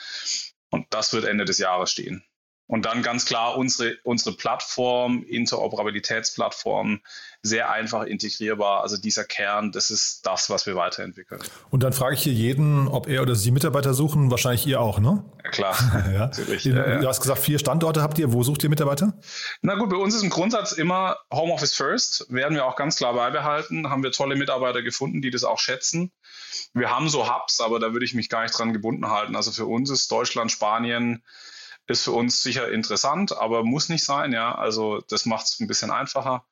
Und 0.70 0.86
das 0.90 1.12
wird 1.12 1.24
Ende 1.24 1.44
des 1.44 1.58
Jahres 1.58 1.90
stehen. 1.90 2.24
Und 2.70 2.86
dann 2.86 3.02
ganz 3.02 3.26
klar 3.26 3.56
unsere, 3.58 3.96
unsere 4.04 4.36
Plattform, 4.36 5.24
Interoperabilitätsplattform, 5.24 7.00
sehr 7.42 7.68
einfach 7.68 8.04
integrierbar. 8.04 8.82
Also 8.82 8.96
dieser 8.96 9.24
Kern, 9.24 9.72
das 9.72 9.90
ist 9.90 10.24
das, 10.24 10.50
was 10.50 10.66
wir 10.66 10.76
weiterentwickeln. 10.76 11.40
Und 11.70 11.82
dann 11.82 11.92
frage 11.92 12.14
ich 12.14 12.22
hier 12.22 12.32
jeden, 12.32 12.86
ob 12.86 13.08
er 13.08 13.22
oder 13.22 13.34
sie 13.34 13.50
Mitarbeiter 13.50 13.92
suchen. 13.92 14.30
Wahrscheinlich 14.30 14.68
ihr 14.68 14.80
auch, 14.80 15.00
ne? 15.00 15.24
Ja, 15.44 15.50
klar. 15.50 15.76
Ja. 16.12 16.26
Natürlich, 16.26 16.62
Du 16.62 16.70
ja, 16.70 17.02
ja. 17.02 17.08
hast 17.08 17.20
gesagt, 17.20 17.40
vier 17.40 17.58
Standorte 17.58 18.02
habt 18.02 18.20
ihr. 18.20 18.32
Wo 18.32 18.44
sucht 18.44 18.62
ihr 18.62 18.70
Mitarbeiter? 18.70 19.14
Na 19.62 19.74
gut, 19.74 19.90
bei 19.90 19.96
uns 19.96 20.14
ist 20.14 20.22
im 20.22 20.30
Grundsatz 20.30 20.70
immer 20.70 21.16
Homeoffice 21.32 21.74
First, 21.74 22.26
werden 22.28 22.54
wir 22.54 22.66
auch 22.66 22.76
ganz 22.76 22.94
klar 22.96 23.14
beibehalten. 23.14 23.90
Haben 23.90 24.04
wir 24.04 24.12
tolle 24.12 24.36
Mitarbeiter 24.36 24.82
gefunden, 24.82 25.22
die 25.22 25.30
das 25.30 25.42
auch 25.42 25.58
schätzen. 25.58 26.12
Wir 26.72 26.90
haben 26.90 27.08
so 27.08 27.28
Hubs, 27.28 27.60
aber 27.60 27.80
da 27.80 27.92
würde 27.92 28.04
ich 28.04 28.14
mich 28.14 28.28
gar 28.28 28.42
nicht 28.44 28.56
dran 28.56 28.72
gebunden 28.72 29.08
halten. 29.08 29.34
Also 29.34 29.50
für 29.50 29.66
uns 29.66 29.90
ist 29.90 30.12
Deutschland, 30.12 30.52
Spanien, 30.52 31.24
ist 31.86 32.04
für 32.04 32.12
uns 32.12 32.42
sicher 32.42 32.70
interessant, 32.70 33.36
aber 33.36 33.64
muss 33.64 33.88
nicht 33.88 34.04
sein. 34.04 34.32
Ja, 34.32 34.54
also 34.54 35.00
das 35.08 35.26
macht 35.26 35.46
es 35.46 35.60
ein 35.60 35.66
bisschen 35.66 35.90
einfacher. 35.90 36.44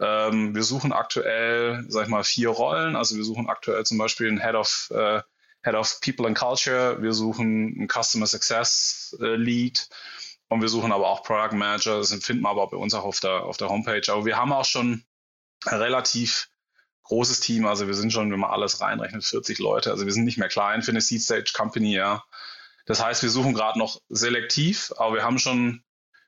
Ähm, 0.00 0.54
wir 0.54 0.62
suchen 0.62 0.92
aktuell, 0.92 1.84
sag 1.88 2.04
ich 2.04 2.08
mal, 2.08 2.24
vier 2.24 2.48
Rollen. 2.48 2.96
Also 2.96 3.16
wir 3.16 3.24
suchen 3.24 3.48
aktuell 3.48 3.84
zum 3.84 3.98
Beispiel 3.98 4.28
einen 4.28 4.40
Head 4.40 4.54
of 4.54 4.90
äh, 4.94 5.20
Head 5.62 5.74
of 5.74 6.00
People 6.00 6.26
and 6.26 6.38
Culture. 6.38 7.02
Wir 7.02 7.12
suchen 7.12 7.76
einen 7.76 7.88
Customer 7.88 8.26
Success 8.26 9.16
äh, 9.20 9.36
Lead. 9.36 9.88
Und 10.48 10.62
wir 10.62 10.68
suchen 10.68 10.90
aber 10.90 11.08
auch 11.08 11.22
Product 11.22 11.54
Manager. 11.54 11.98
Das 11.98 12.12
finden 12.24 12.42
wir 12.42 12.48
aber 12.48 12.66
bei 12.68 12.76
uns 12.76 12.94
auch 12.94 13.04
auf 13.04 13.20
der, 13.20 13.44
auf 13.44 13.56
der 13.56 13.68
Homepage. 13.68 14.02
Aber 14.10 14.24
wir 14.24 14.36
haben 14.36 14.52
auch 14.52 14.64
schon 14.64 15.04
ein 15.66 15.78
relativ 15.78 16.48
großes 17.04 17.40
Team. 17.40 17.66
Also 17.66 17.86
wir 17.86 17.94
sind 17.94 18.12
schon, 18.12 18.32
wenn 18.32 18.40
man 18.40 18.50
alles 18.50 18.80
reinrechnet, 18.80 19.24
40 19.24 19.58
Leute. 19.58 19.90
Also 19.90 20.06
wir 20.06 20.12
sind 20.12 20.24
nicht 20.24 20.38
mehr 20.38 20.48
klein 20.48 20.82
für 20.82 20.92
eine 20.92 21.00
Seed 21.00 21.22
Stage 21.22 21.52
Company, 21.54 21.94
ja. 21.94 22.24
Das 22.86 23.02
heißt, 23.02 23.22
wir 23.22 23.30
suchen 23.30 23.54
gerade 23.54 23.78
noch 23.78 24.00
selektiv, 24.08 24.92
aber 24.96 25.16
wir 25.16 25.24
haben 25.24 25.38
schon, 25.38 25.82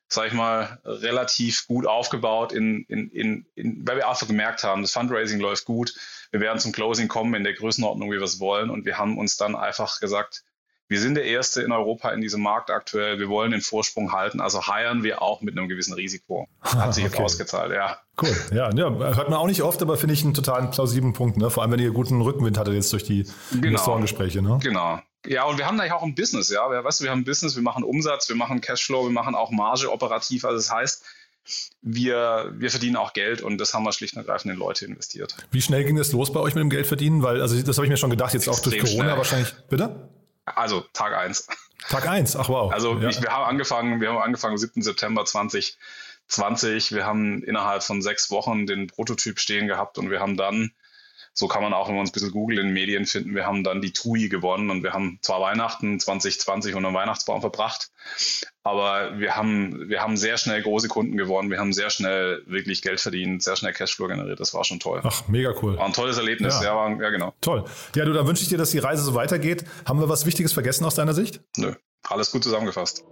sag 0.08 0.26
ich 0.28 0.32
mal, 0.32 0.80
relativ 0.84 1.66
gut 1.66 1.86
aufgebaut, 1.86 2.52
in, 2.52 2.84
in, 2.88 3.10
in, 3.10 3.46
in, 3.54 3.86
weil 3.86 3.96
wir 3.96 4.08
einfach 4.08 4.26
gemerkt 4.28 4.62
haben, 4.64 4.82
das 4.82 4.92
Fundraising 4.92 5.40
läuft 5.40 5.64
gut. 5.64 5.94
Wir 6.30 6.40
werden 6.40 6.58
zum 6.58 6.72
Closing 6.72 7.08
kommen 7.08 7.34
in 7.34 7.44
der 7.44 7.54
Größenordnung, 7.54 8.10
wie 8.10 8.16
wir 8.16 8.22
es 8.22 8.40
wollen. 8.40 8.70
Und 8.70 8.84
wir 8.84 8.98
haben 8.98 9.18
uns 9.18 9.36
dann 9.36 9.54
einfach 9.54 10.00
gesagt, 10.00 10.44
wir 10.88 11.00
sind 11.00 11.14
der 11.14 11.24
Erste 11.24 11.62
in 11.62 11.72
Europa 11.72 12.10
in 12.10 12.20
diesem 12.20 12.42
Markt 12.42 12.70
aktuell. 12.70 13.18
Wir 13.18 13.30
wollen 13.30 13.50
den 13.52 13.62
Vorsprung 13.62 14.12
halten. 14.12 14.42
Also 14.42 14.66
heiern 14.66 15.02
wir 15.02 15.22
auch 15.22 15.40
mit 15.40 15.56
einem 15.56 15.68
gewissen 15.68 15.94
Risiko. 15.94 16.48
Hat 16.60 16.92
sich 16.94 17.04
jetzt 17.04 17.14
Okay. 17.14 17.22
ausgezahlt, 17.22 17.72
ja. 17.72 17.98
Cool. 18.20 18.36
Ja, 18.52 18.68
ja, 18.74 18.90
hört 18.90 19.30
man 19.30 19.38
auch 19.38 19.46
nicht 19.46 19.62
oft, 19.62 19.80
aber 19.80 19.96
finde 19.96 20.12
ich 20.14 20.22
einen 20.22 20.34
total 20.34 20.68
plausiblen 20.70 21.14
Punkt. 21.14 21.38
Ne? 21.38 21.48
Vor 21.48 21.62
allem, 21.62 21.72
wenn 21.72 21.80
ihr 21.80 21.92
guten 21.92 22.20
Rückenwind 22.20 22.58
hattet 22.58 22.74
jetzt 22.74 22.92
durch 22.92 23.04
die 23.04 23.26
Investorengespräche. 23.52 24.42
Ne? 24.42 24.58
Genau. 24.62 25.00
Ja, 25.26 25.44
und 25.44 25.58
wir 25.58 25.66
haben 25.66 25.78
eigentlich 25.78 25.92
auch 25.92 26.02
ein 26.02 26.14
Business, 26.14 26.48
ja. 26.48 26.68
Wir, 26.70 26.82
weißt 26.82 27.00
du, 27.00 27.04
wir 27.04 27.11
haben 27.11 27.20
ein 27.20 27.24
Business, 27.24 27.54
wir 27.54 27.62
machen 27.62 27.85
Umsatz, 27.85 28.28
wir 28.28 28.37
machen 28.37 28.61
Cashflow, 28.61 29.04
wir 29.04 29.12
machen 29.12 29.35
auch 29.35 29.50
Marge 29.50 29.90
operativ. 29.90 30.44
Also 30.44 30.56
das 30.56 30.70
heißt, 30.70 31.04
wir, 31.80 32.52
wir 32.56 32.70
verdienen 32.70 32.96
auch 32.96 33.12
Geld 33.12 33.42
und 33.42 33.58
das 33.58 33.74
haben 33.74 33.85
wir 33.85 33.92
schlicht 33.92 34.14
und 34.14 34.20
ergreifend 34.20 34.52
in 34.52 34.58
Leute 34.58 34.85
investiert. 34.85 35.37
Wie 35.50 35.62
schnell 35.62 35.85
ging 35.85 35.98
es 35.98 36.12
los 36.12 36.32
bei 36.32 36.40
euch 36.40 36.54
mit 36.54 36.62
dem 36.62 36.70
Geldverdienen? 36.70 37.22
Weil, 37.22 37.40
also 37.40 37.61
das 37.61 37.76
habe 37.76 37.87
ich 37.87 37.90
mir 37.90 37.96
schon 37.96 38.11
gedacht, 38.11 38.35
jetzt 38.35 38.48
auch 38.48 38.61
durch 38.61 38.76
Extrem 38.76 38.98
Corona 38.98 39.11
schnell. 39.11 39.18
wahrscheinlich. 39.18 39.54
Bitte? 39.68 40.08
Also 40.44 40.85
Tag 40.92 41.14
eins. 41.14 41.46
Tag 41.88 42.08
eins. 42.08 42.37
ach 42.37 42.48
wow. 42.48 42.72
Also 42.72 42.98
ja. 42.98 43.08
ich, 43.08 43.20
wir 43.22 43.30
haben 43.30 43.44
angefangen, 43.44 44.00
wir 44.00 44.11
haben 44.11 44.18
angefangen 44.18 44.54
am 44.54 44.58
7. 44.58 44.82
September 44.82 45.24
2020. 45.24 46.92
Wir 46.92 47.06
haben 47.06 47.42
innerhalb 47.42 47.82
von 47.82 48.02
sechs 48.02 48.30
Wochen 48.30 48.66
den 48.66 48.87
Prototyp 48.88 49.38
stehen 49.38 49.66
gehabt 49.66 49.98
und 49.98 50.11
wir 50.11 50.20
haben 50.20 50.37
dann 50.37 50.72
so 51.34 51.48
kann 51.48 51.62
man 51.62 51.72
auch, 51.72 51.88
wenn 51.88 51.94
wir 51.94 52.00
uns 52.00 52.10
ein 52.10 52.12
bisschen 52.12 52.32
Google 52.32 52.58
in 52.58 52.66
den 52.66 52.74
Medien 52.74 53.06
finden, 53.06 53.34
wir 53.34 53.46
haben 53.46 53.64
dann 53.64 53.80
die 53.80 53.92
TUI 53.92 54.28
gewonnen 54.28 54.70
und 54.70 54.82
wir 54.82 54.92
haben 54.92 55.18
zwar 55.22 55.40
Weihnachten 55.40 55.98
2020 55.98 56.74
unter 56.74 56.90
dem 56.90 56.94
Weihnachtsbaum 56.94 57.40
verbracht, 57.40 57.90
aber 58.62 59.18
wir 59.18 59.34
haben, 59.34 59.88
wir 59.88 60.02
haben 60.02 60.16
sehr 60.16 60.36
schnell 60.36 60.62
große 60.62 60.88
Kunden 60.88 61.16
gewonnen, 61.16 61.50
wir 61.50 61.58
haben 61.58 61.72
sehr 61.72 61.90
schnell 61.90 62.42
wirklich 62.46 62.82
Geld 62.82 63.00
verdient, 63.00 63.42
sehr 63.42 63.56
schnell 63.56 63.72
Cashflow 63.72 64.08
generiert, 64.08 64.40
das 64.40 64.52
war 64.52 64.64
schon 64.64 64.78
toll. 64.78 65.00
Ach, 65.04 65.26
mega 65.28 65.54
cool. 65.62 65.76
War 65.78 65.86
ein 65.86 65.92
tolles 65.92 66.18
Erlebnis, 66.18 66.54
ja, 66.60 66.64
ja, 66.64 66.76
war, 66.76 66.90
ja 67.00 67.10
genau. 67.10 67.34
Toll. 67.40 67.64
Ja, 67.94 68.04
du, 68.04 68.12
dann 68.12 68.26
wünsche 68.26 68.42
ich 68.42 68.48
dir, 68.48 68.58
dass 68.58 68.70
die 68.70 68.78
Reise 68.78 69.02
so 69.02 69.14
weitergeht. 69.14 69.64
Haben 69.86 70.00
wir 70.00 70.08
was 70.08 70.26
Wichtiges 70.26 70.52
vergessen 70.52 70.84
aus 70.84 70.94
deiner 70.94 71.14
Sicht? 71.14 71.40
Nö, 71.56 71.74
alles 72.08 72.30
gut 72.30 72.44
zusammengefasst. 72.44 73.04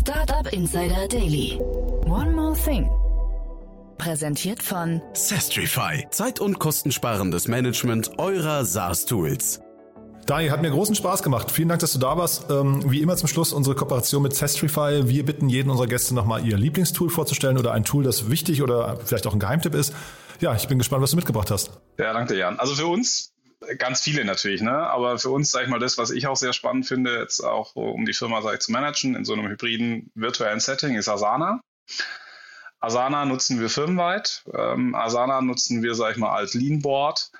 Startup 0.00 0.52
Insider 0.52 1.08
Daily. 1.08 1.58
One 2.06 2.32
more 2.32 2.54
thing. 2.54 2.88
Präsentiert 4.00 4.62
von 4.62 5.02
Sestrify. 5.12 6.06
Zeit- 6.10 6.40
und 6.40 6.58
kostensparendes 6.58 7.48
Management 7.48 8.18
eurer 8.18 8.64
SaaS-Tools. 8.64 9.60
Daniel, 10.24 10.52
hat 10.52 10.62
mir 10.62 10.70
großen 10.70 10.94
Spaß 10.94 11.22
gemacht. 11.22 11.50
Vielen 11.50 11.68
Dank, 11.68 11.82
dass 11.82 11.92
du 11.92 11.98
da 11.98 12.16
warst. 12.16 12.50
Ähm, 12.50 12.90
wie 12.90 13.02
immer 13.02 13.18
zum 13.18 13.28
Schluss 13.28 13.52
unsere 13.52 13.76
Kooperation 13.76 14.22
mit 14.22 14.34
Sestrify. 14.34 15.02
Wir 15.06 15.26
bitten 15.26 15.50
jeden 15.50 15.68
unserer 15.68 15.86
Gäste 15.86 16.14
nochmal 16.14 16.46
ihr 16.46 16.56
Lieblingstool 16.56 17.10
vorzustellen 17.10 17.58
oder 17.58 17.72
ein 17.72 17.84
Tool, 17.84 18.02
das 18.02 18.30
wichtig 18.30 18.62
oder 18.62 18.98
vielleicht 19.04 19.26
auch 19.26 19.34
ein 19.34 19.38
Geheimtipp 19.38 19.74
ist. 19.74 19.92
Ja, 20.40 20.54
ich 20.54 20.66
bin 20.66 20.78
gespannt, 20.78 21.02
was 21.02 21.10
du 21.10 21.16
mitgebracht 21.16 21.50
hast. 21.50 21.70
Ja, 21.98 22.14
danke, 22.14 22.38
Jan. 22.38 22.58
Also 22.58 22.74
für 22.74 22.86
uns 22.86 23.34
ganz 23.76 24.00
viele 24.00 24.24
natürlich, 24.24 24.62
ne? 24.62 24.72
Aber 24.72 25.18
für 25.18 25.28
uns, 25.28 25.50
sag 25.50 25.64
ich 25.64 25.68
mal, 25.68 25.78
das, 25.78 25.98
was 25.98 26.10
ich 26.10 26.26
auch 26.26 26.36
sehr 26.36 26.54
spannend 26.54 26.86
finde, 26.86 27.18
jetzt 27.18 27.40
auch 27.40 27.76
um 27.76 28.06
die 28.06 28.14
Firma 28.14 28.40
sag 28.40 28.54
ich, 28.54 28.60
zu 28.60 28.72
managen 28.72 29.14
in 29.14 29.26
so 29.26 29.34
einem 29.34 29.46
hybriden 29.46 30.10
virtuellen 30.14 30.60
Setting, 30.60 30.94
ist 30.94 31.10
Asana. 31.10 31.60
Asana 32.80 33.26
nutzen 33.26 33.60
wir 33.60 33.68
firmenweit. 33.68 34.44
Ähm, 34.54 34.94
Asana 34.94 35.42
nutzen 35.42 35.82
wir, 35.82 35.94
sag 35.94 36.12
ich 36.12 36.16
mal, 36.16 36.32
als 36.32 36.54
Lean 36.54 36.80
Board. 36.80 37.30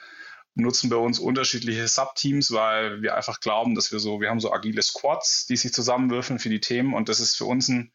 Nutzen 0.55 0.91
bei 0.91 0.97
uns 0.97 1.19
unterschiedliche 1.19 1.89
Subteams, 1.89 2.51
weil 2.53 3.01
wir 3.03 3.17
einfach 3.17 3.41
glauben, 3.41 3.75
dass 3.75 3.93
wir 3.93 3.99
so, 3.99 4.21
wir 4.21 4.29
haben 4.29 4.41
so 4.41 4.53
agile 4.53 4.83
Squads, 4.83 5.47
die 5.47 5.57
sich 5.57 5.73
zusammenwürfeln 5.73 6.39
für 6.39 6.51
die 6.51 6.61
Themen 6.61 6.93
und 6.93 7.09
das 7.09 7.21
ist 7.21 7.37
für 7.37 7.45
uns 7.45 7.69
ein, 7.69 7.93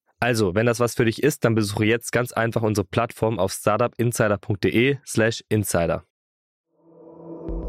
Also, 0.23 0.53
wenn 0.53 0.67
das 0.67 0.79
was 0.79 0.93
für 0.93 1.05
dich 1.05 1.23
ist, 1.23 1.43
dann 1.45 1.55
besuche 1.55 1.83
jetzt 1.85 2.11
ganz 2.11 2.31
einfach 2.31 2.61
unsere 2.61 2.85
Plattform 2.85 3.39
auf 3.39 3.51
startupinsider.de/slash 3.53 5.43
insider. 5.49 6.03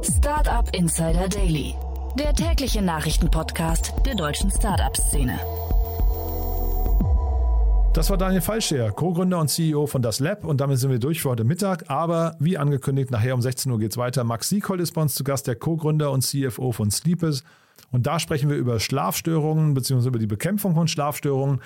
Startup 0.03 0.69
Insider 0.77 1.31
Daily, 1.31 1.75
der 2.19 2.35
tägliche 2.35 2.83
Nachrichtenpodcast 2.83 3.95
der 4.05 4.17
deutschen 4.17 4.51
Startup-Szene. 4.51 5.41
Das 7.95 8.11
war 8.11 8.19
Daniel 8.19 8.43
Fallscheer, 8.43 8.93
Co-Gründer 8.93 9.38
und 9.38 9.49
CEO 9.49 9.87
von 9.87 10.03
Das 10.03 10.21
Lab 10.21 10.45
und 10.45 10.61
damit 10.61 10.77
sind 10.77 10.91
wir 10.91 10.99
durch 10.99 11.23
für 11.23 11.31
heute 11.31 11.45
Mittag. 11.45 11.88
Aber 11.88 12.37
wie 12.38 12.59
angekündigt, 12.59 13.11
nachher 13.11 13.35
um 13.35 13.41
16 13.41 13.73
Uhr 13.73 13.79
geht 13.79 13.93
es 13.93 13.97
weiter. 13.97 14.25
Max 14.25 14.51
Siekhold 14.51 14.83
ist 14.83 14.93
bei 14.93 15.01
uns 15.01 15.15
zu 15.15 15.25
Gast, 15.25 15.47
der 15.47 15.57
Co-Gründer 15.57 16.11
und 16.11 16.21
CFO 16.21 16.73
von 16.73 16.91
Sleepers. 16.91 17.45
Und 17.91 18.07
da 18.07 18.19
sprechen 18.19 18.51
wir 18.51 18.59
über 18.59 18.79
Schlafstörungen 18.79 19.73
bzw. 19.73 20.09
über 20.09 20.19
die 20.19 20.27
Bekämpfung 20.27 20.75
von 20.75 20.87
Schlafstörungen. 20.87 21.62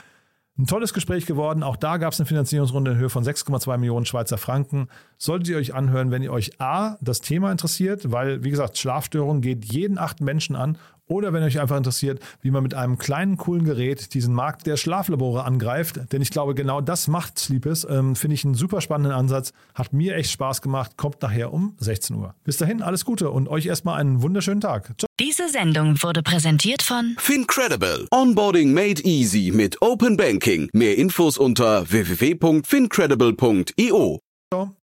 Ein 0.58 0.66
tolles 0.66 0.94
Gespräch 0.94 1.26
geworden. 1.26 1.62
Auch 1.62 1.76
da 1.76 1.98
gab 1.98 2.14
es 2.14 2.20
eine 2.20 2.26
Finanzierungsrunde 2.26 2.92
in 2.92 2.96
Höhe 2.96 3.10
von 3.10 3.22
6,2 3.22 3.76
Millionen 3.76 4.06
Schweizer 4.06 4.38
Franken. 4.38 4.88
Solltet 5.18 5.48
ihr 5.48 5.58
euch 5.58 5.74
anhören, 5.74 6.10
wenn 6.10 6.22
ihr 6.22 6.32
euch 6.32 6.58
A, 6.60 6.96
das 7.02 7.20
Thema 7.20 7.52
interessiert, 7.52 8.10
weil, 8.10 8.42
wie 8.42 8.48
gesagt, 8.48 8.78
Schlafstörung 8.78 9.42
geht 9.42 9.66
jeden 9.66 9.98
achten 9.98 10.24
Menschen 10.24 10.56
an 10.56 10.78
oder 11.08 11.32
wenn 11.32 11.42
euch 11.42 11.60
einfach 11.60 11.76
interessiert, 11.76 12.20
wie 12.42 12.50
man 12.50 12.62
mit 12.62 12.74
einem 12.74 12.98
kleinen, 12.98 13.36
coolen 13.36 13.64
Gerät 13.64 14.14
diesen 14.14 14.34
Markt 14.34 14.66
der 14.66 14.76
Schlaflabore 14.76 15.44
angreift. 15.44 16.00
Denn 16.12 16.22
ich 16.22 16.30
glaube, 16.30 16.54
genau 16.54 16.80
das 16.80 17.08
macht 17.08 17.38
Sleepers. 17.38 17.86
Ähm, 17.88 18.16
Finde 18.16 18.34
ich 18.34 18.44
einen 18.44 18.54
super 18.54 18.80
spannenden 18.80 19.12
Ansatz. 19.12 19.52
Hat 19.74 19.92
mir 19.92 20.16
echt 20.16 20.30
Spaß 20.30 20.62
gemacht. 20.62 20.96
Kommt 20.96 21.22
nachher 21.22 21.52
um 21.52 21.74
16 21.78 22.16
Uhr. 22.16 22.34
Bis 22.44 22.56
dahin, 22.56 22.82
alles 22.82 23.04
Gute 23.04 23.30
und 23.30 23.48
euch 23.48 23.66
erstmal 23.66 24.00
einen 24.00 24.22
wunderschönen 24.22 24.60
Tag. 24.60 24.94
Ciao. 24.98 25.06
Diese 25.18 25.48
Sendung 25.48 26.02
wurde 26.02 26.22
präsentiert 26.22 26.82
von 26.82 27.16
Fincredible. 27.18 28.06
Onboarding 28.10 28.74
made 28.74 29.00
easy 29.02 29.50
mit 29.54 29.80
Open 29.80 30.16
Banking. 30.16 30.68
Mehr 30.72 30.98
Infos 30.98 31.38
unter 31.38 31.88
www.fincredible.io. 31.90 34.20
Ciao. 34.52 34.74